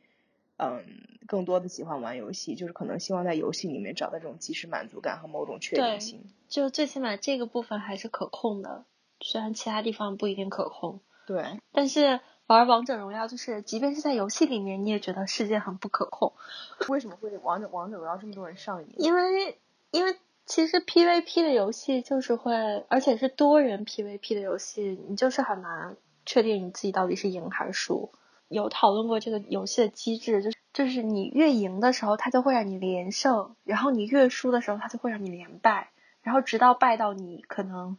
[0.58, 0.84] 嗯，
[1.26, 6.22] 更多的喜欢玩游戏，就是可能希望在游戏里面找到这种即时满足感和某种确定性。
[6.46, 8.84] 就最起码这个部分还是可控的，
[9.20, 11.00] 虽然其他地方不一定可控。
[11.26, 16.32] 对，但是玩王者荣耀，就是即便是在游戏里面，你也觉得世界很不可控。
[16.88, 18.94] 为什么会王者王者荣耀这么多人上瘾？
[18.98, 19.58] 因为
[19.90, 20.14] 因为
[20.46, 22.54] 其实 PVP 的游戏就是会，
[22.88, 28.12] 而且是多人 PVP 的游戏，你就是很难确定你自己到底是赢还是输。
[28.48, 35.90] 有讨论过这个游戏的机制，就是就是你越赢的时候，它就会让你连胜，然后你越输的时候，它就会让你连败，
[36.22, 37.96] 然后直到败到你可能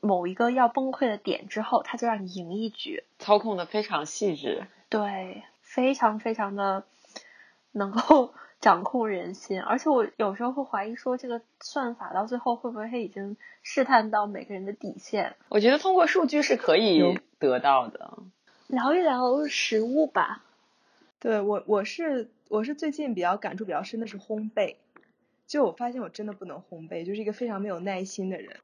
[0.00, 3.02] 某一个要崩溃的点之后，它就让你赢一局。
[3.18, 4.66] 操控的非常细致。
[4.88, 6.84] 对，非常非常的
[7.72, 15.34] 能够掌控人心，而且我有时候会怀疑说，这个算法到最后会不会已经试探到每个人的底线？
[15.48, 18.18] 我觉得通过数据是可以有得到的。
[18.66, 20.44] 聊一聊食物吧。
[21.18, 24.76] 对我，我是我是最近比较感触比较深的是烘焙，
[25.46, 28.56] 就我发现我真的不能烘焙，就是一个非常没有耐心的人。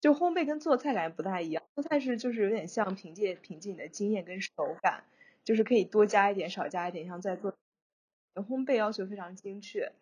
[0.00, 4.50] 就烘焙跟做菜感觉不太一样，做菜是就是有点像凭借凭借你的经验跟手
[4.82, 5.04] 感，
[5.44, 7.54] 就是可以多加一点少加一点，像在做。
[8.34, 9.92] 烘焙要求非常精确，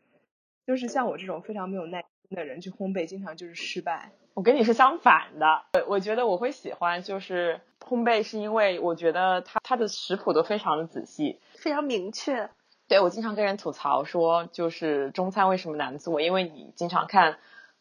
[0.67, 4.13] 就是像我这种非常没有耐心的人去烘焙，经常就是失败。
[4.35, 12.51] 我跟你是相反的，我我觉得我会喜欢就是烘焙，是因为我觉得它它的食谱都非常的仔细，非常明确。
[12.87, 16.21] 对我经常跟人吐槽说，就是中餐为什么难做？
[16.21, 17.39] 因为你经常看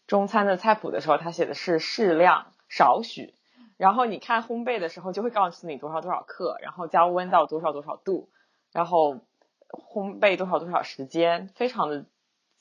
[0.07, 3.33] 中餐的菜谱的时候，它写的是适量少许，
[3.77, 8.29] 然后你看烘焙的时候就会告诉你多少多少克，然后加温到多少多少度，
[8.73, 9.19] 然后
[9.69, 12.05] 烘焙多少多少时间，非常的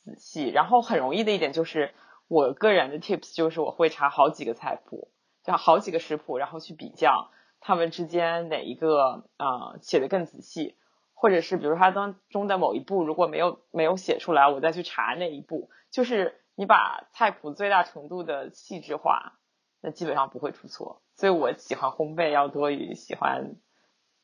[0.04, 0.48] 仔细。
[0.48, 1.94] 然后很容易的一点就是，
[2.28, 5.08] 我个人的 tips 就是我会查好几个菜谱，
[5.44, 10.76] 就好几个食谱，然后去比较他们之间哪一个呃写的更仔细，
[11.14, 19.38] 或者是比如说它当中的某一步如果没有没有写出来，我再去查那一步，就是你把菜谱最大程度的细致化，
[19.80, 21.02] 那基本上不会出错。
[21.14, 23.56] 所以我喜欢烘焙要多于喜欢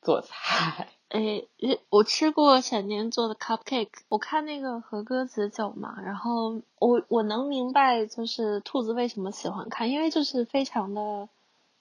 [0.01, 0.89] 做菜。
[1.13, 1.47] 诶，
[1.91, 11.29] 我吃过闪电做的 cupcake，我看那个和歌子酒嘛，然后我我能明白就是兔子为什么喜欢看，因为就是非常的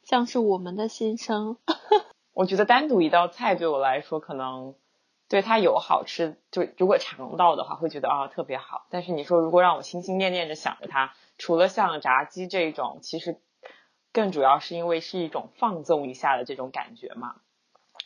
[0.04, 1.56] 像是我们的心声。
[2.34, 4.74] 我觉得单独一道菜对我来说，可能
[5.30, 8.86] 对它有好吃，就如果尝到的话，会觉得啊特别好。
[8.90, 13.40] 但是你说如果让我心心念念着想着它，除了像炸鸡这种，其实
[14.12, 17.36] 更主要是因为是一种放纵一下的这种感觉嘛。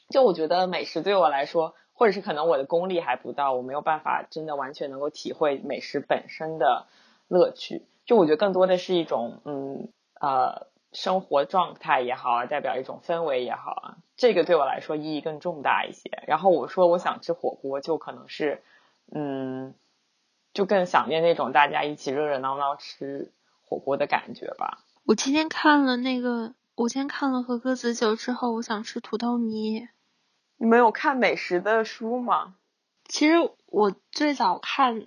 [0.08, 6.86] 就我觉得美食对我来说，或者是可能我的功力还不到，我没有办法真的完全能够体会美食本身的
[7.28, 7.82] 乐趣。
[8.04, 9.88] 就我觉得更多的是一种嗯
[10.20, 16.10] 呃生活状态也好啊，代表一种氛围也好啊，这个对我来说意义更重大一些。
[16.26, 18.62] 然后我说我想吃火锅，就可能是
[19.12, 19.74] 嗯，
[20.54, 23.32] 就更想念那种大家一起热热闹闹吃
[23.64, 24.78] 火锅的感觉吧。
[25.04, 29.88] 我今天看了那个，我今天看了和歌子酒之后，我想吃土豆泥。
[30.58, 32.56] 你们有看美食的书吗？
[33.04, 33.34] 其实
[33.66, 35.04] 我最早看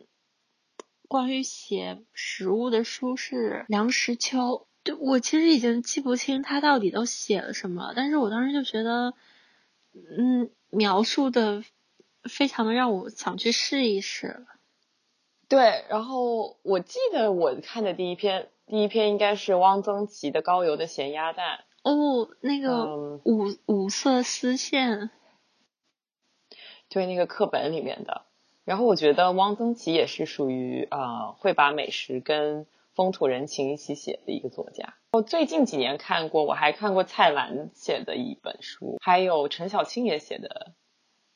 [1.07, 9.13] 关于写食物的书是梁实秋，对我其实已经记不清他到底都写了什么，但是我当时就觉得，
[10.17, 11.63] 嗯，描述的
[12.23, 14.45] 非常的让我想去试一试。
[15.47, 21.57] 对，然后我记得我看的第一篇，第一篇应该是汪曾祺的《高邮的咸鸭蛋》。
[21.81, 25.09] 哦，那个嗯，五五色丝线，
[26.89, 28.23] 对，那个课本里面的。
[28.65, 34.95] 然后我觉得汪曾祺也是属于呃会把美食跟风土人情一起写的一个作家。
[35.11, 40.73] 我最近几年看过，我还看过蔡澜写的一本书，还有陈小青也写的，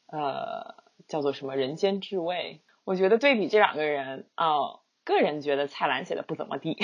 [0.07, 0.75] 呃，
[1.07, 2.61] 叫做什么《人间至味》。
[2.83, 6.77] 我觉得对比这两个人啊、个人觉得蔡澜写的不怎么地，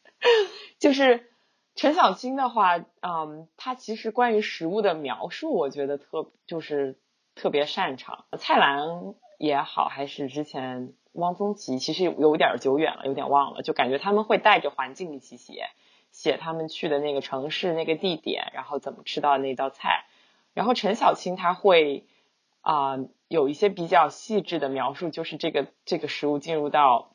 [0.78, 1.28] 就是
[1.74, 6.96] 陈小青的话，嗯，他其实关于食物的描述，我觉得特就是
[7.36, 8.24] 特别擅长。
[8.36, 15.68] 蔡澜也好，还是之前汪曾祺，其实有点久远了，有点忘了，就感觉他们会带着环境一起写，
[16.10, 20.06] 写他们去的那个城市、那个地点，然后怎么吃到那道菜。
[20.54, 22.06] 然后陈小青他会
[22.62, 22.96] 啊、
[23.28, 27.12] 有一些比较细致的描述，就是这个这个食物进入到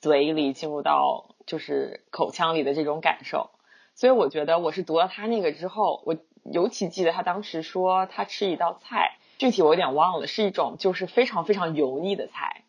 [0.00, 3.50] 嘴里，进入到就是口腔里的这种感受。
[3.94, 12.62] 所以我觉得我是读了他那个之后，我尤其记得他当时说他吃一道菜，具体我有点忘了，是一种就是非常非常油腻的菜，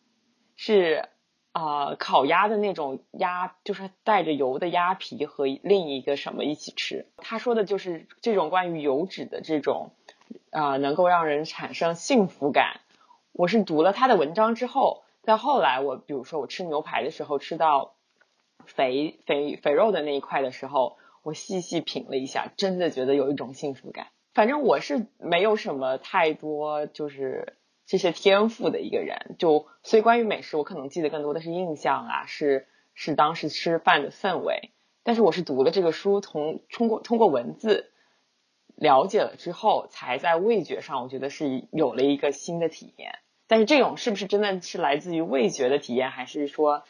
[0.56, 1.10] 是
[1.52, 7.08] 啊、烤鸭的那种鸭，就是带着油的鸭皮和另一个什么一起吃。
[7.18, 9.92] 他说的就是这种关于油脂的这种
[10.50, 12.80] 啊、能够让人产生幸福感。
[13.34, 17.96] 我是读了他的文章之后，在后来我比如说我吃牛排的时候吃到
[18.64, 24.08] 肥肥肥肉的那一块的时候，我细细品了一下，真的觉得有一种幸福感。
[24.34, 34.72] 反正我是没有什么太多就是这些天赋的一个人，就所以关于美食，我可能记得更多的是印象啊，是是当时吃饭的氛围。
[35.04, 37.92] 但是我是读了这个书，从通过通过文字
[38.76, 43.20] 了解了之后，才在味觉上，我觉得是有了一个新的体验。
[43.48, 46.84] 但是这种是不是真的是来自于味觉的体验，还是说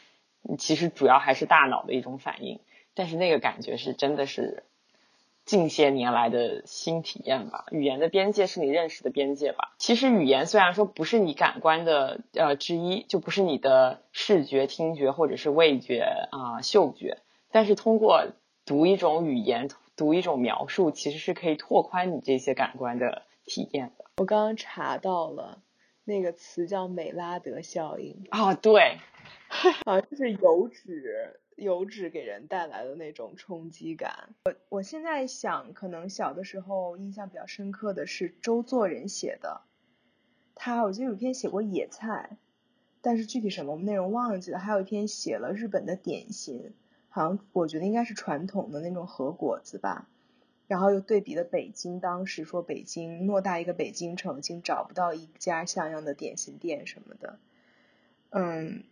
[0.59, 2.59] 其实主要还是大脑的一种反应？
[2.93, 4.63] 但是那个感觉是真的是
[5.51, 7.65] 近些年来的新体验吧。
[7.71, 9.75] 语言的边界是你认识的边界吧。
[9.77, 17.17] 其实语言虽然说不是你感官的呃之一，就不是你的视觉、听觉或者是味觉啊、嗅觉，
[17.51, 18.27] 但是通过
[18.65, 24.05] 读一种语言、读一种描述，其实是可以拓宽你这些感官的体验的。
[24.19, 25.59] 我刚刚查到了
[26.05, 28.99] 那个词叫美拉德效应，啊，对，
[29.47, 34.29] 好 像就是油脂，油脂给人带来的那种冲击感。
[34.45, 39.61] 我我现在想，可能小的时候印象比较深刻的是周作人写的，
[40.55, 42.37] 他我记得有一篇写过野菜，
[43.01, 44.59] 但是具体什么内容忘记了。
[44.59, 46.73] 还有一篇写了日本的点心，
[47.09, 50.07] 好像我觉得应该是传统的那种和果子吧。
[50.67, 57.39] 然后又对比了北京，当时说北京偌大一个北京城，竟找不到一家像样的点心店什么的。
[58.29, 58.85] 嗯，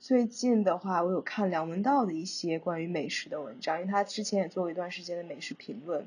[0.00, 6.06] 最近的话，我有看梁文道的一些关于美食的文章，因为他之前也做过一段时间的美食评论，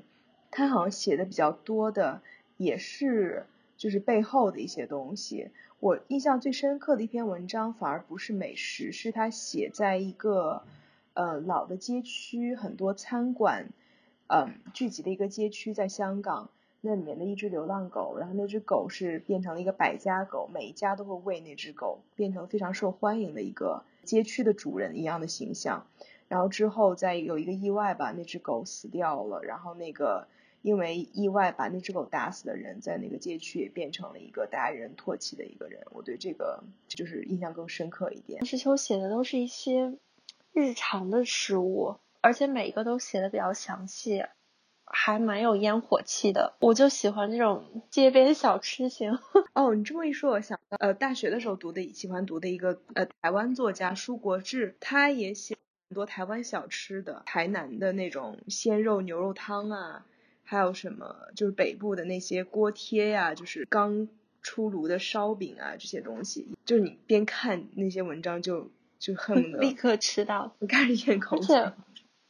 [0.50, 2.24] 他好像写的比较多的
[2.58, 3.46] 也是
[3.78, 5.52] 就是背后的一些东西。
[5.80, 10.64] 我印象最深刻的一篇文章，反而不是美食，是他写在一个
[11.14, 13.70] 呃老的街区，很多餐馆
[14.26, 16.50] 嗯聚集的一个街区，在香港。
[16.86, 25.88] 那里面的一只流浪狗，然后那只狗是变成了一个百家狗，每一家都会喂那只狗，变成非常受欢迎的一个街区的主人一样的形象。
[26.27, 30.27] 然后之后再有一个意外吧，那只狗死掉了，然后那个
[30.61, 35.86] 因为意外把那只狗打死的人，在那个街区也变成了一个大家人唾弃的一个人。
[35.91, 38.45] 我对这个就是印象更深刻一点。
[38.45, 39.93] 石秋写的都是一些
[40.51, 44.25] 日常的事物，而且每一个都写的比较详细。
[44.86, 49.17] 还蛮有烟火气的，我就喜欢这种街边小吃型。
[49.53, 55.57] 哦，你这么一说，我想到，呃，大学的时候读的，喜欢读的一个呃台湾作家舒国治，他也写
[55.89, 60.05] 很多台湾小吃的，台南的那种鲜肉牛肉汤啊，
[60.43, 64.07] 还有什么就是北部的那些锅贴呀，就是刚
[64.41, 68.69] 出炉的烧饼啊这些东西，就是你边看那些文章就
[68.99, 71.55] 就恨不 得立刻吃到，开始咽口水。
[71.55, 71.73] 而且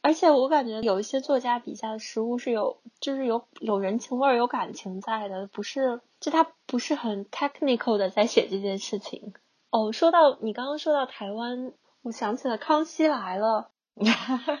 [0.04, 9.32] 而且我感觉有一些作家笔下的食物是有，就是有有人情味儿、有感情在的，不是就他不是很 technical 的在写这件事情。
[9.70, 13.70] 哦，说到你刚刚说到台湾，我想起了《康熙来了》。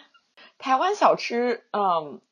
[0.56, 2.22] 台湾小吃，嗯，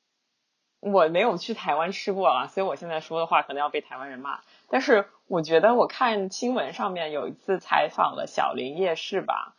[0.80, 4.40] 我没有去台湾吃过啊，所以我现在说的话可能要被台湾人骂。
[4.70, 9.54] 但是我觉得我看新闻上面有一次采访了小林夜市吧。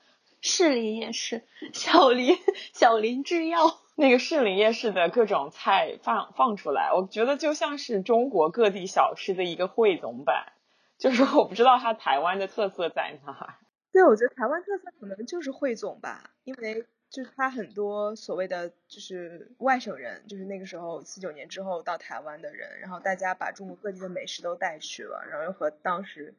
[0.45, 1.41] 士林夜市，
[1.71, 2.37] 小林
[2.73, 10.51] 小林制药，那个士林夜市的各种菜放放出来，我觉得就像是中国各地小吃的一个汇总版。
[10.97, 13.57] 就是我不知道它台湾的特色在哪。
[13.93, 26.35] 对，我觉得台湾特色可能就是汇总吧，因为就是它很多所谓的就是外省人，就是那个时候四九年之后到台湾的人，然后大家把中国各地的美食都带去了，然后又和当时。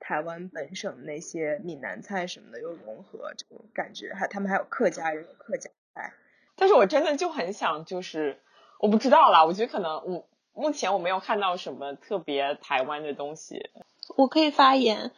[0.00, 6.14] 台湾本省那些闽南菜什么的又融合，这种感觉还他们还有客家人有客家菜，
[6.56, 8.40] 但是我真的就很想就是
[8.80, 13.70] 我不知道啦，我觉得可能我目前我没有看到什么特别台湾的东西。
[14.16, 15.12] 我可以发言，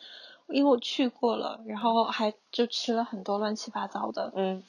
[0.49, 4.33] 因为我去过了，然后还就吃了很多乱七八糟的。
[4.35, 4.63] 嗯，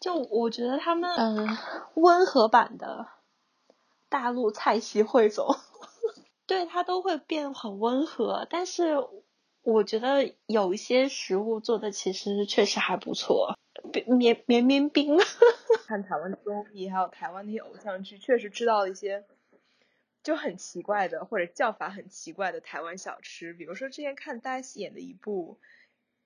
[0.00, 1.56] 就我觉得他们嗯
[1.94, 3.06] 温和版的
[4.08, 5.56] 大陆菜系汇总。
[6.46, 8.96] 对它都会变很温和，但是
[9.62, 13.58] 我觉得有一些食物做的其实确实还不错。
[14.06, 15.16] 绵绵绵冰，
[15.86, 19.24] 看台湾的综艺，还有台湾那些偶像剧，确实知道了一些
[20.22, 23.52] 就很奇怪的或者叫法很奇怪的台湾小吃。
[23.52, 25.58] 比如说之前看大 S 演的一部《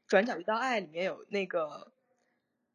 [0.09, 1.91] 转角遇到爱》，里面有那个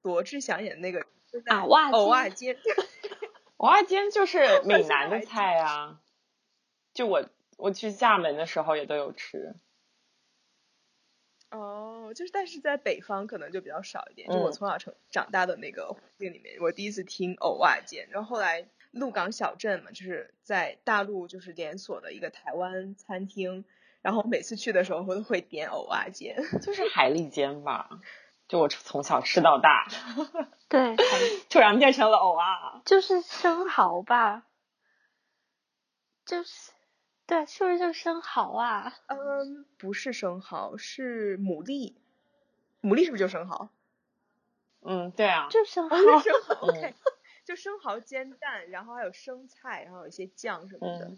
[0.01, 1.05] 罗志祥演的那个
[1.45, 2.57] 啊袜藕袜煎，
[3.57, 5.99] 藕 袜煎就是闽南的菜啊。
[6.93, 7.27] 就我
[7.57, 9.55] 我去厦门的时候也都有吃，
[11.49, 14.27] 哦，就是但是在北方可能就比较少一点。
[14.29, 18.07] 就我从小成长大的那个环境里面，我第一次听藕瓦煎。
[18.09, 23.65] 然后后来鹿港小镇嘛，就是在大陆就是连锁的一个台湾餐厅，
[24.01, 27.89] 然后每次去的时候我都会点藕袜煎， 就是海蛎煎吧。
[28.47, 29.87] 就我从小吃到大，
[30.69, 30.95] 对，
[31.49, 34.45] 突然变成了藕啊，就是生蚝吧，
[36.25, 36.72] 就是。
[37.25, 38.93] 对，是不是就是生蚝啊？
[39.07, 41.93] 嗯，不是生蚝，是牡蛎。
[42.81, 43.69] 牡蛎是不是就生蚝？
[44.81, 45.47] 嗯，对啊。
[45.49, 45.95] 就生蚝。
[46.19, 46.93] 生蚝， OK。
[47.45, 51.17] 就生蚝煎蛋，然后还有生菜，然后有一些酱什么的。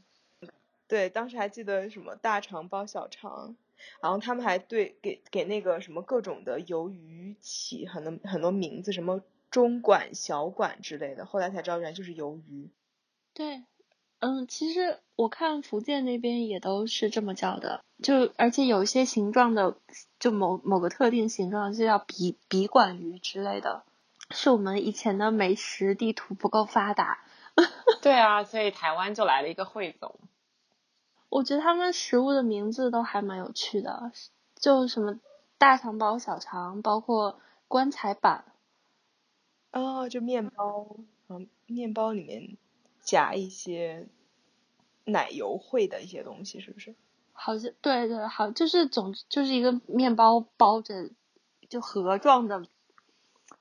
[0.88, 3.56] 对，当时还记得什么大肠包小肠，
[4.02, 11.26] 然后他们还对给给那个什么各种的鱿鱼起很多很多名字，什么中管、小管之类的。
[11.26, 12.70] 后来才知道原来就是鱿鱼。
[13.34, 13.64] 对。
[14.20, 19.76] 嗯，其实我看福建那边也都是这么叫的，就而且有一些形状的，
[20.20, 23.84] 就某某个特定形状就叫笔笔管鱼之类的，
[24.32, 27.20] 是我们以前的美食地图不够发达。
[28.02, 30.16] 对啊，所以台湾就来了一个汇总。
[31.30, 34.12] 我觉得他们食物的名字都还蛮有趣的，
[34.56, 35.20] 就什么
[35.58, 38.46] 大肠包小肠，包括棺材板。
[39.72, 40.88] 哦，就面包，
[41.28, 42.58] 嗯，面包里面
[43.06, 44.08] 夹一些。
[45.08, 46.96] 奶油会的一些东西是不是？
[47.32, 51.12] 好像对对好，就是总就是一个面包包着
[51.70, 52.66] 就盒状的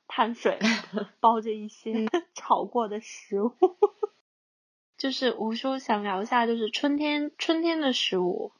[0.08, 0.58] 碳水，
[1.20, 3.52] 包着一些 炒过的食物。
[4.96, 8.52] 就是吴叔想聊一下，就是春天春天的食物，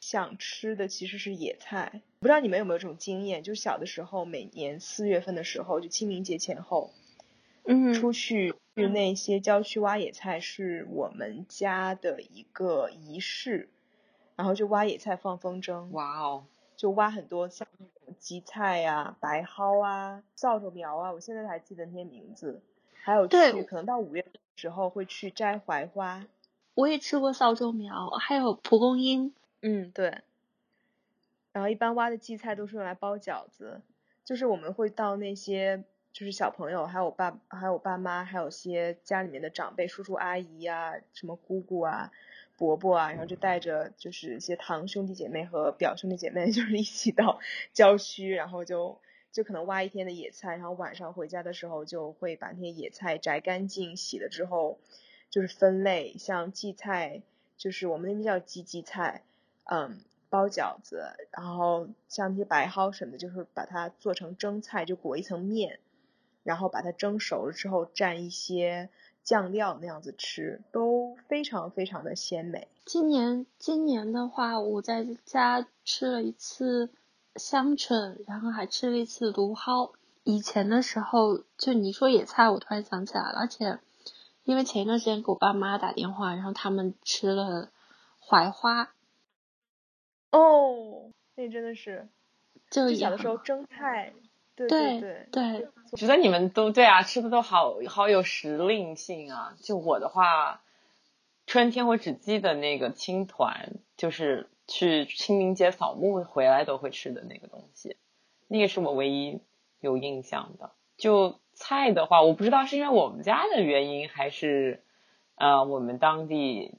[0.00, 2.02] 想吃的其实是野菜。
[2.18, 3.44] 不知道你们有没有这种经验？
[3.44, 6.90] 就小的时候，每年四月份的时候，就清明节前后。
[7.64, 13.68] 嗯，出去去那些郊区挖野菜是我们家的一个仪式，
[14.36, 16.44] 然后就挖野菜放风筝，哇哦，
[16.76, 22.62] 就挖很多像那种荠菜呀、白蒿啊、扫帚苗啊，我现在还记得那些名字。
[23.04, 26.24] 还有对去，可能到五月份的时候会去摘槐花。
[26.74, 29.34] 我也吃过扫帚苗，还有蒲公英。
[29.60, 30.22] 嗯，对。
[31.52, 33.82] 然后一般挖的荠菜都是用来包饺子，
[34.24, 42.12] 就是我们会到那些就是小朋友，还有我爸，还有我爸妈，还有些家里面的长辈，叔叔阿姨呀、什么姑姑啊、
[42.58, 47.40] 伯伯啊，然后就带着就是一些堂兄弟姐妹和表兄弟姐妹， 就是一起到
[47.72, 49.00] 郊区，然后就
[49.32, 54.78] 就可能挖一天的野菜，然后晚上回家的时候就会把那些野菜摘干净，洗了之后
[55.30, 57.22] 就是分类，像荠菜，
[57.56, 59.22] 就是我们那边叫荠荠菜，
[59.64, 59.98] 嗯，
[60.28, 65.78] 包饺子，然后像那些白蒿什么的，就是把它做成蒸菜，就裹一层面，
[66.42, 68.90] 然后把它蒸熟了之后蘸一些
[69.22, 72.68] 酱料那样子吃，都非常非常的鲜美。
[72.84, 76.90] 今年今年的话，我在家吃了一次
[77.36, 79.92] 香椿，然后还吃了一次芦蒿。
[80.24, 83.78] 以前的时候，就你说野菜，我突然想起来了，而且
[84.44, 87.70] 因为前一段时间给我爸妈打电话，然后他们吃了
[88.18, 88.92] 槐花，
[90.30, 92.08] 哦，那真的是，
[92.70, 94.12] 就小的时候蒸菜，
[94.68, 99.54] 对对对，对，觉得你们都对啊，吃的都好好有时令性啊。
[99.60, 100.62] 就我的话，
[101.46, 107.96] 春天我只记得那个青团，就是去清明节扫墓回来都会吃的那个东西，
[108.48, 109.40] 那个是我唯一
[109.80, 110.70] 有印象的。
[110.96, 114.82] 就菜的话，我不知道是因为我们家的原因，还是
[115.34, 116.74] 呃我们当地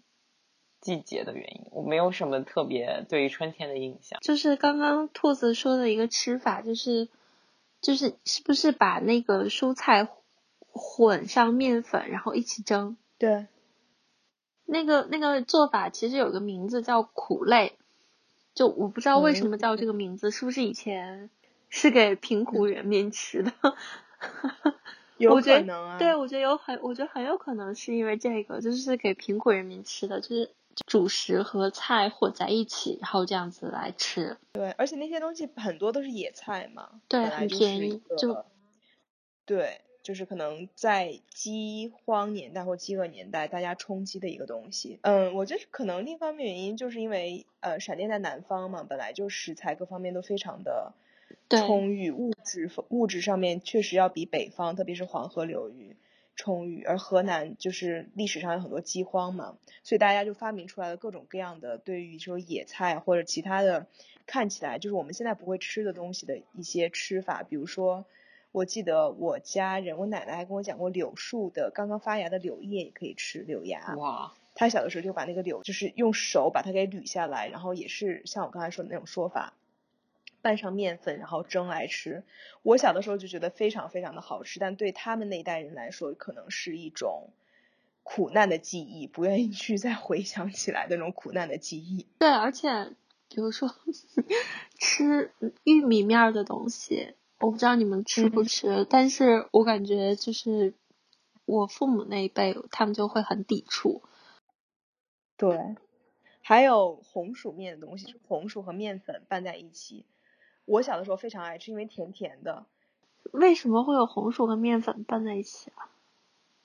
[0.80, 4.20] 季节的原因，我没有什么特别对于春天的印象。
[4.22, 7.10] 就是刚刚兔子说的一个吃法，就是
[7.84, 10.08] 就是是不是把那个蔬菜
[10.58, 12.98] 混上面粉，然后一起蒸？
[13.20, 13.46] 对，
[14.66, 17.78] 那个那个做法其实有个名字叫苦类，
[18.56, 21.30] 就我不知道为什么叫这个名字，是不是以前
[21.70, 23.52] 是给贫苦人民吃的？
[25.18, 30.52] 有可能啊，对，我觉得有很，我觉得很有可能是因为这个，就是给贫苦人民吃的，就是
[30.88, 34.38] 主食和菜混在一起，然后这样子来吃。
[34.54, 38.46] 对，而且那些东西很多都是野菜嘛，对很便宜就
[39.46, 45.00] 对，就是可能在饥荒年代或饥饿年代，大家充饥的一个东西。
[45.02, 50.94] 嗯，我觉得可能另一方面原因就是因为呃，闪电在南方嘛，本来就食材各方面都非常的
[51.50, 55.96] 充裕，物质物质上面确实要比北方，特别是黄河流域
[56.36, 63.88] 充裕，而河南就是历史上有很多饥荒嘛，所以大家就发明出来了各种各样的对于说野菜或者其他的
[64.26, 68.06] 看起来就是我们现在不会吃的东西的一些吃法，比如说。
[68.54, 73.96] 我记得我家人，我奶奶还跟我讲过，柳树的刚刚发芽的柳叶也可以吃，柳芽。
[73.96, 79.56] 哇，她小的时候就把那个柳，就是用手把它给捋下来，然后也是像我刚才说的那种说法，
[80.44, 82.24] 拌上面粉，然后蒸来吃。
[82.62, 87.32] 我小的时候就觉得非常非常的好吃，但对他们那一代人来说，可能是一种
[88.04, 92.06] 苦难的记忆，不愿意去再回想起来的那种苦难的记忆。
[92.20, 92.94] 对，而且
[93.30, 93.74] 比如说
[94.78, 95.32] 吃
[95.64, 100.74] 玉米面儿的东西，我不知道你们吃不嗯吃，但是我感觉就是
[101.46, 104.04] 我父母那一辈，他们就会很抵触。
[105.36, 105.76] 对，
[106.42, 110.06] 还有红薯面的东西，红薯和面粉拌在一起。
[110.66, 112.66] 我小的时候非常爱吃，因为甜甜的，
[113.32, 115.90] 为什么会有红薯和面粉拌在一起啊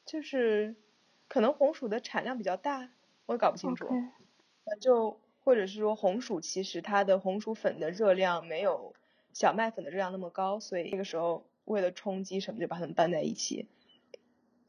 [0.05, 0.77] 就是
[1.29, 2.91] 可能红薯的产量比较大，
[3.27, 3.89] 我也搞不清楚。
[4.81, 8.95] 就或者是说红薯其实它的红薯粉的热量没有
[9.33, 13.69] 小麦粉的热量那么高，所以那个时候为了充饥什么就把它们拌在一起。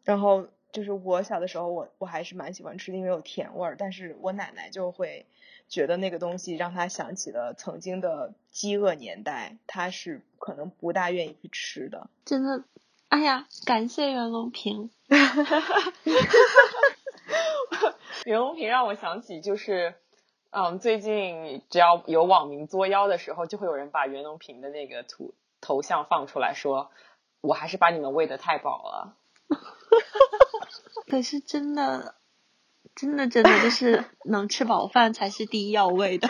[0.03, 5.25] 然后就是我小的时候我我还是蛮喜欢吃的，因为有甜味儿，但是我奶奶就会
[5.67, 12.09] 觉得那个东西让她想起了曾经的饥饿年代，她是可能不大愿意去吃的。
[12.25, 12.63] 真的，
[13.09, 14.91] 哎呀，感谢袁隆平。
[18.25, 19.95] 袁隆平让我想起就是，
[20.51, 26.91] 嗯，最近只要有网民作妖的时候，就会有人把袁隆平的那个图头像放出来说，
[27.41, 29.15] 我还是把你们喂的太饱了。
[31.09, 32.15] 可是真的，
[32.95, 36.27] 真的真的就是能吃饱饭才是第一要位的。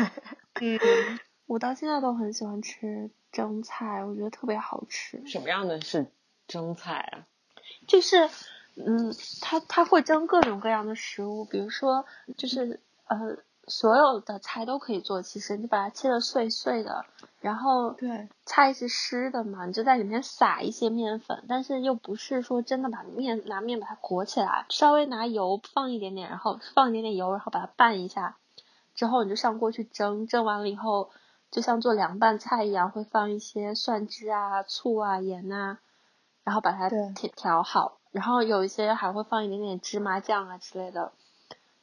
[0.60, 5.22] 嗯，我到现在都很喜欢吃蒸菜，我觉得特别好吃。
[5.26, 6.06] 什么样的是
[6.46, 7.26] 蒸菜啊？
[7.86, 8.28] 就是，
[8.76, 12.06] 嗯，他他会蒸各种各样的食物，比如说，
[12.38, 13.38] 就是呃，
[13.68, 15.22] 所有的菜都可以做。
[15.22, 17.04] 其实你把它切的碎碎的，
[17.40, 28.36] 然后对，菜是湿的嘛，你就在里面撒一些面粉，但是又不是说真的把面拿面把它裹起来，稍微拿油放一点点，然后放一点点油，然后把它拌一下，
[28.94, 31.10] 之后你就上锅去蒸，蒸完了以后，
[31.50, 35.78] 就像做凉拌菜一样，会放一些蒜汁啊、醋啊、盐啊、
[36.44, 41.12] 然后把它调调好，然后有一些还会放一点点芝麻酱啊之类的，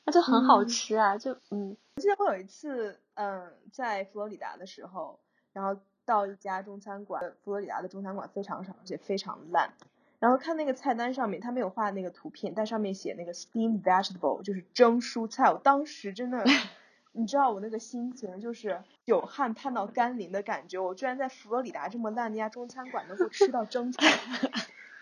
[0.06, 5.20] 那就很好嗯吃啊，就嗯我记得我有一次，嗯，在佛罗里达的时候，
[5.54, 9.74] 然后到一家中餐馆，佛罗里达的中餐馆非常少，而且非常烂。
[10.20, 15.52] 然后看那个菜单上面，他没有画那个图片，但上面写那个 steamed vegetable，就是蒸蔬菜。
[15.52, 16.44] 我当时真的，
[17.12, 20.78] 你知道我那个心情就是久旱盼到甘霖的感觉。
[20.80, 24.02] 我居然在佛罗里达这么烂的一家中餐馆能够吃到蒸菜，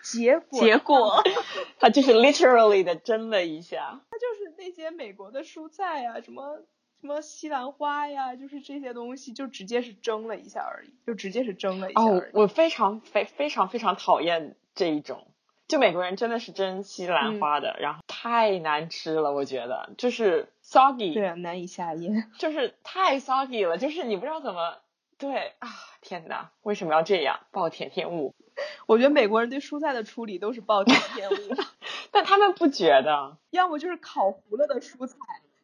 [0.02, 1.22] 结果结果
[1.78, 4.00] 他就是 literally 的蒸了一下。
[4.10, 6.58] 他就是那些美国的蔬菜呀、什么
[7.00, 15.26] 什么西兰花呀，就是这些东西，就直接是蒸了一下而已，就直接是蒸了一下哦而已。，我非常非非常非常讨厌这一种，
[15.68, 22.30] 就美国人真的是蒸西兰嗯花的，然后太难吃了，我觉得就是 soggy，对啊，难以下咽。
[22.38, 24.78] 就是太 soggy 了，就是你不知道怎么。
[25.20, 25.68] 对啊，
[26.00, 27.38] 天哪，为什么要这样？
[27.52, 28.34] 暴殄天物。
[28.86, 31.34] 我觉得美国人对蔬菜的处理都是暴殄天物，
[32.10, 35.16] 但他们不觉得，要么就是烤糊了的蔬菜，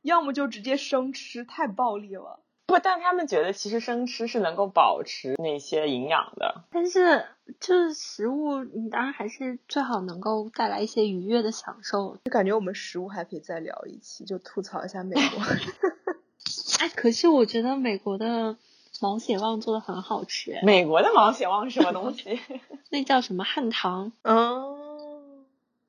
[0.03, 2.41] 要么就直接生吃，太暴力了。
[2.67, 6.65] 不，但他们觉得其实生吃是能够保持那些营养的。
[6.71, 7.25] 但是
[7.61, 12.17] 就是食物，你当然还是最好能够带来一些愉悦的享受。
[12.25, 15.45] 就感觉我们食物还可以再聊一期，就吐槽一下美国。
[16.81, 18.57] 哎，可是我觉得美国的
[19.01, 22.41] 毛血旺做的很好吃，哎美国的毛血旺是什么东西？
[22.91, 24.13] 那叫什么汉唐？
[24.23, 25.45] 嗯，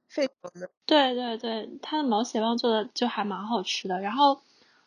[0.07, 0.69] 沸腾的。
[0.85, 3.99] 对对对，它的毛血旺做的就还蛮好吃的。
[3.99, 4.41] 然后，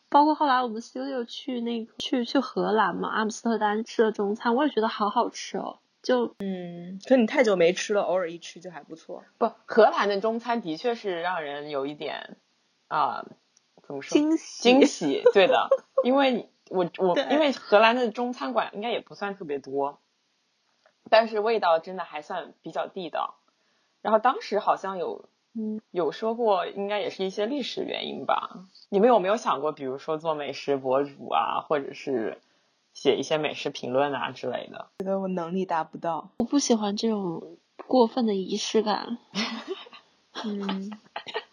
[0.09, 5.79] 包括后来我们 studio 去那个去去荷兰嘛，阿姆斯特丹吃的中餐，我也觉得好好吃哦。
[6.03, 9.23] 就嗯，可你太久没吃了，偶尔一吃就还不错。
[9.37, 12.37] 不，荷兰的中餐的确是让人有一点
[12.87, 13.23] 啊、
[13.83, 14.13] 怎么说？
[14.13, 15.69] 惊喜惊喜，对的，
[16.03, 19.99] 因为你我我因为荷兰的中餐馆应该也不算特别多，
[21.09, 23.35] 但是味道真的还算比较地道。
[24.01, 28.67] 然后当时好像有嗯，有说过，应该也是一些历史原因吧。
[28.89, 32.39] 你们有没有想过，比如说做美食博主啊，或者是
[32.93, 34.89] 写一些美食评论啊之类的？
[34.99, 36.31] 觉得我能力达不到。
[36.37, 39.17] 我不喜欢这种过分的仪式感。
[40.45, 40.89] 嗯，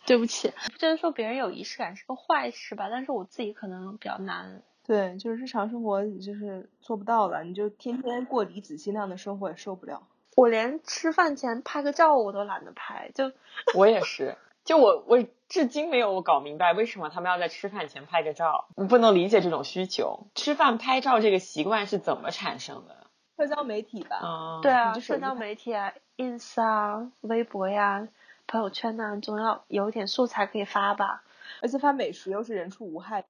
[0.07, 2.89] 对不起，不觉得说别人有仪式感是个坏事吧？
[2.89, 4.63] 但是我自己可能比较难。
[4.89, 10.03] 对，就是日常生活你就是做不到了，你就天天过李子柒那样的生活也受不了。
[10.35, 13.31] 我连吃饭前拍个照我都懒得拍，就
[13.77, 20.27] 我也是，就我我至今没有搞明白为什么他们要在吃饭前拍个照，我不能理解这种需求。
[20.35, 22.97] 吃饭拍照这个习惯是怎么产生的？
[23.37, 28.09] 社交媒体吧，嗯，对啊，社交媒体啊，ins 啊，微博呀、
[28.47, 31.23] 朋友圈呐、总要有一点素材可以发吧。
[31.63, 33.25] 而且发美食又是人畜无害。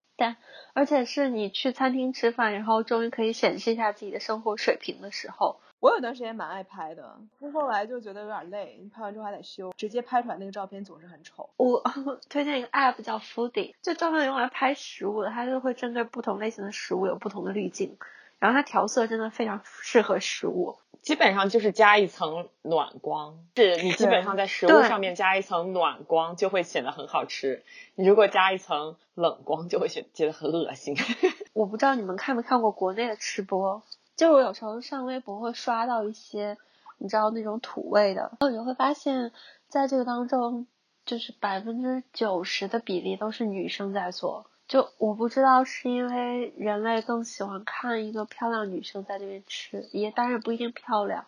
[0.73, 5.61] 而且是你去餐厅吃饭，然后终于可以显示一下自己的生活水平的时候。
[5.79, 11.51] 我有段时间蛮爱拍的，但后来就觉得有点累，你拍完之后还得修，直接拍出来那个照片总是很丑。
[11.57, 11.81] 我
[12.29, 17.97] 推荐一个 app 叫 Foodie，就专门用来拍食物的，它就会针对不同类型的食物有不同的滤镜，
[18.41, 20.79] 然后它调色真的非常适合食物。
[21.03, 27.63] 基本上就是加一层暖光，是你基本上在食物上面加一层暖光，就会显得很好吃。
[27.95, 30.97] 你如果加一层冷光，就会觉觉得很恶心。
[31.55, 33.83] 我不知道你们看没看过国内的吃播，
[34.17, 36.57] 就我有时候上微博会刷到一些，
[36.99, 39.33] 你知道那种土味的，然后你就会发现，
[39.69, 40.67] 在这个当中，
[41.07, 44.51] 就是百分之九十的比例都是女生在做。
[44.69, 51.25] 就我不知道是因为人类更喜欢看一个漂亮女生在那边吃，也当然不一定漂亮，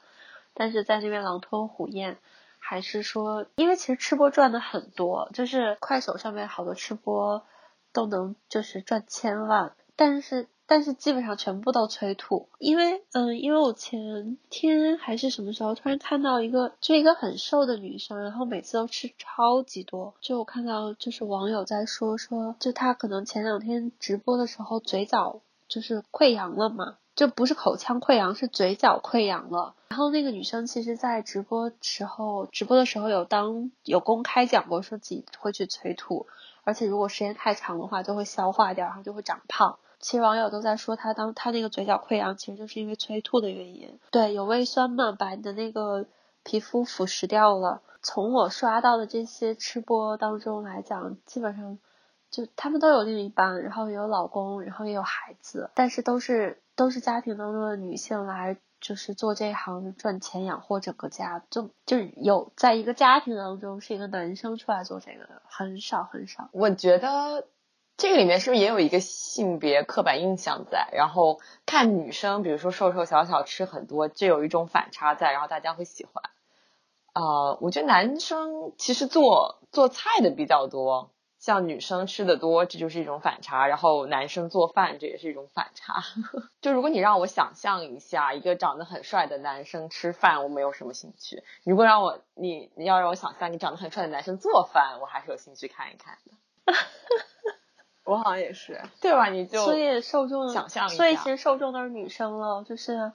[0.53, 2.19] 但是在那边狼吞虎咽，
[2.59, 7.47] 还是说，因为其实吃播赚的很多，就是快手上面好多吃播
[7.95, 29.75] 都能就是赚千万，但是但是基本上全部都催吐，因为嗯，因为我前天还是什么时候突然看到一个，就一个很瘦的女生，然后每次都吃超级多，就我看到就是网友在说说，就她可能前两天直播的时候嘴角就是溃疡了嘛，就不是口腔溃疡，是嘴角溃疡了。
[29.89, 36.29] 然后那个女生其实，在直播时候，直播的时候有当有公开讲过，说自己会去催吐，
[36.63, 39.81] 而且如果时间太长的话，就会消化掉，然后就会长胖。
[40.01, 44.01] 其实网友都在说他当他那个嘴角溃疡，其实就是因为催吐的原因。
[44.11, 46.07] 对，有胃酸嘛，把你的那个
[46.43, 47.83] 皮肤腐蚀掉了。
[48.03, 51.79] 从我刷到的这些吃播当中来讲，基本上
[52.31, 58.57] 就他们都有另一半，然后也有老公，然后也有孩子，但是都是都是家庭当中的女性来。
[58.81, 66.49] 就是做这行赚钱养活整个家，就就是有在一个家庭当中是一个男生出来做这个的很少很少。
[66.53, 67.47] 我觉得
[68.01, 70.89] 这个里面是不是也有一个性别刻板印象在？
[70.95, 76.31] 然后看女生，比如说瘦瘦小小吃很多，这有一种反差在，然后大家会喜欢。
[77.13, 83.67] 呃，我觉得男生其实做做菜的比较多，像女生吃的多，这就是一种反差。
[83.67, 86.03] 然后男生做饭，这也是一种反差。
[86.63, 91.45] 就如果你让我想象一下一个长得很帅的男生吃饭，我没有什么兴趣。
[91.65, 96.33] 如果让我你你要让我想象你长得很帅的男生做饭，我还是有兴趣看一看的。
[98.11, 99.29] 我好像也是，对吧？
[99.29, 103.13] 你就所以受众想象一下所以其实受众都是女生了，就是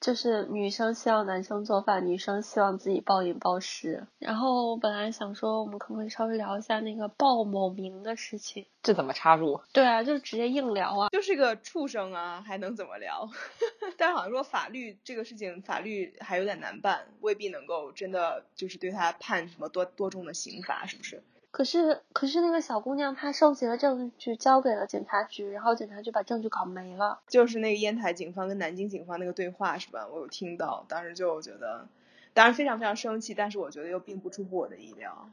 [0.00, 4.06] 就是女生希望男生做饭，女生希望自己暴饮暴食。
[4.18, 8.66] 然后我本来想说，我们可不可以稍微聊一下那个报某名的事情？
[8.82, 9.60] 这怎么插入？
[9.72, 11.08] 对啊，就直接硬聊啊。
[11.10, 13.28] 就是个畜生啊，还能怎么聊？
[13.96, 21.22] 但是好像说法律这个事情，法律还有点难办，未必能够真的就是对他判什么多多重的刑罚，是不是？
[21.52, 27.20] 可是可是那个小姑娘她收集了证据，交给了警察局，然后警察局把证据搞没了。
[27.28, 30.08] 就是那个烟台警方跟南京警方那个对话是吧？
[30.10, 31.86] 我有听到，当时就觉得，
[32.32, 35.28] 当然非常非常生气，但是我觉得又并不出乎我的意料。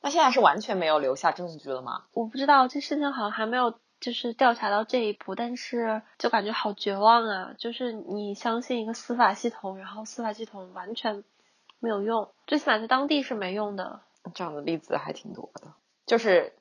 [0.00, 2.04] 那现在是完全没有留下证据了吗？
[2.12, 7.54] 我不知道这事情好像还没有就是调查到这一步，但是就感觉好绝望啊！
[7.56, 11.22] 就是你相信一个司法系统，然后司法系统完全
[11.78, 14.00] 没有用，最起码在当地是没用的。
[14.34, 15.72] 这样的例子还挺多的，
[16.06, 16.52] 就是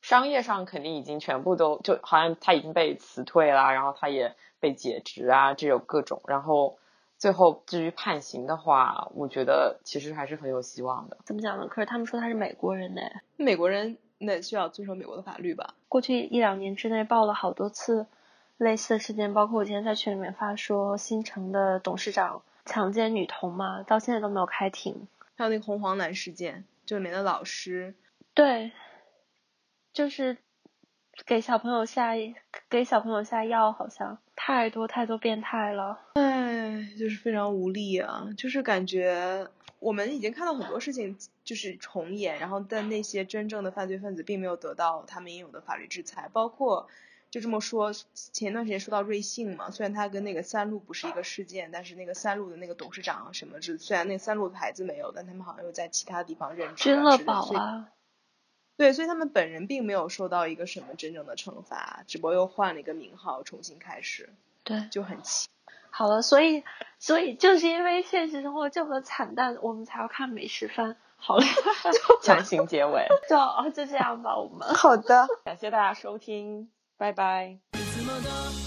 [0.00, 6.78] 商业上肯定已经全部都就好像他已经被辞退了，然后他也被解职啊，这有各种，然后
[7.18, 11.18] 最后至于判刑的话，我觉得其实还是很有希望的。
[11.24, 11.68] 怎么讲呢？
[11.68, 13.02] 可是他们说他是美国人呢，
[13.36, 15.74] 美国人那需要遵守美国的法律吧？
[15.88, 18.06] 过去一两年之内报了好多次
[18.56, 25.06] 类似的事件，包括我今天在群里面发说新城的董事长强奸女童嘛，到现在都没有开庭。
[25.36, 26.64] 还有那个红黄蓝事件。
[26.92, 27.94] 就里面的老师，
[28.34, 28.70] 对，
[29.94, 30.36] 就是
[31.24, 32.10] 给小朋友下
[32.68, 35.98] 给小朋友下药，好像太多太多变态了。
[36.12, 46.86] 唉，就是非常无力啊，就是感觉我们已经看到很多事情就是重演，然后但那些真正的犯罪分子并没有得到他们应有的法律制裁，包括
[47.32, 56.84] 就这么说，前段时间说到瑞幸嘛，虽然它跟那个三鹿不是一个事件，但是那个三鹿的那个董事长什么，之虽然那三鹿的牌子没有，但他们好像又在其他地方任职。
[56.84, 57.88] 君乐宝啊。
[58.76, 64.28] 对，所以他们本人并没有受到一个什么真正的惩罚，只不过又换了一个名号，重新开始。
[64.62, 65.48] 对，就很奇。
[65.90, 66.64] 好了，所以
[66.98, 70.96] 所以就是因为现实生活这么惨淡，我们才要看美食番。
[71.16, 71.44] 好了，
[72.22, 73.06] 强行结尾。
[73.28, 74.74] 就就这样吧，我们。
[74.74, 76.70] 好的， 感谢大家收听，
[77.01, 77.59] 拜拜。
[77.73, 78.60] いつも通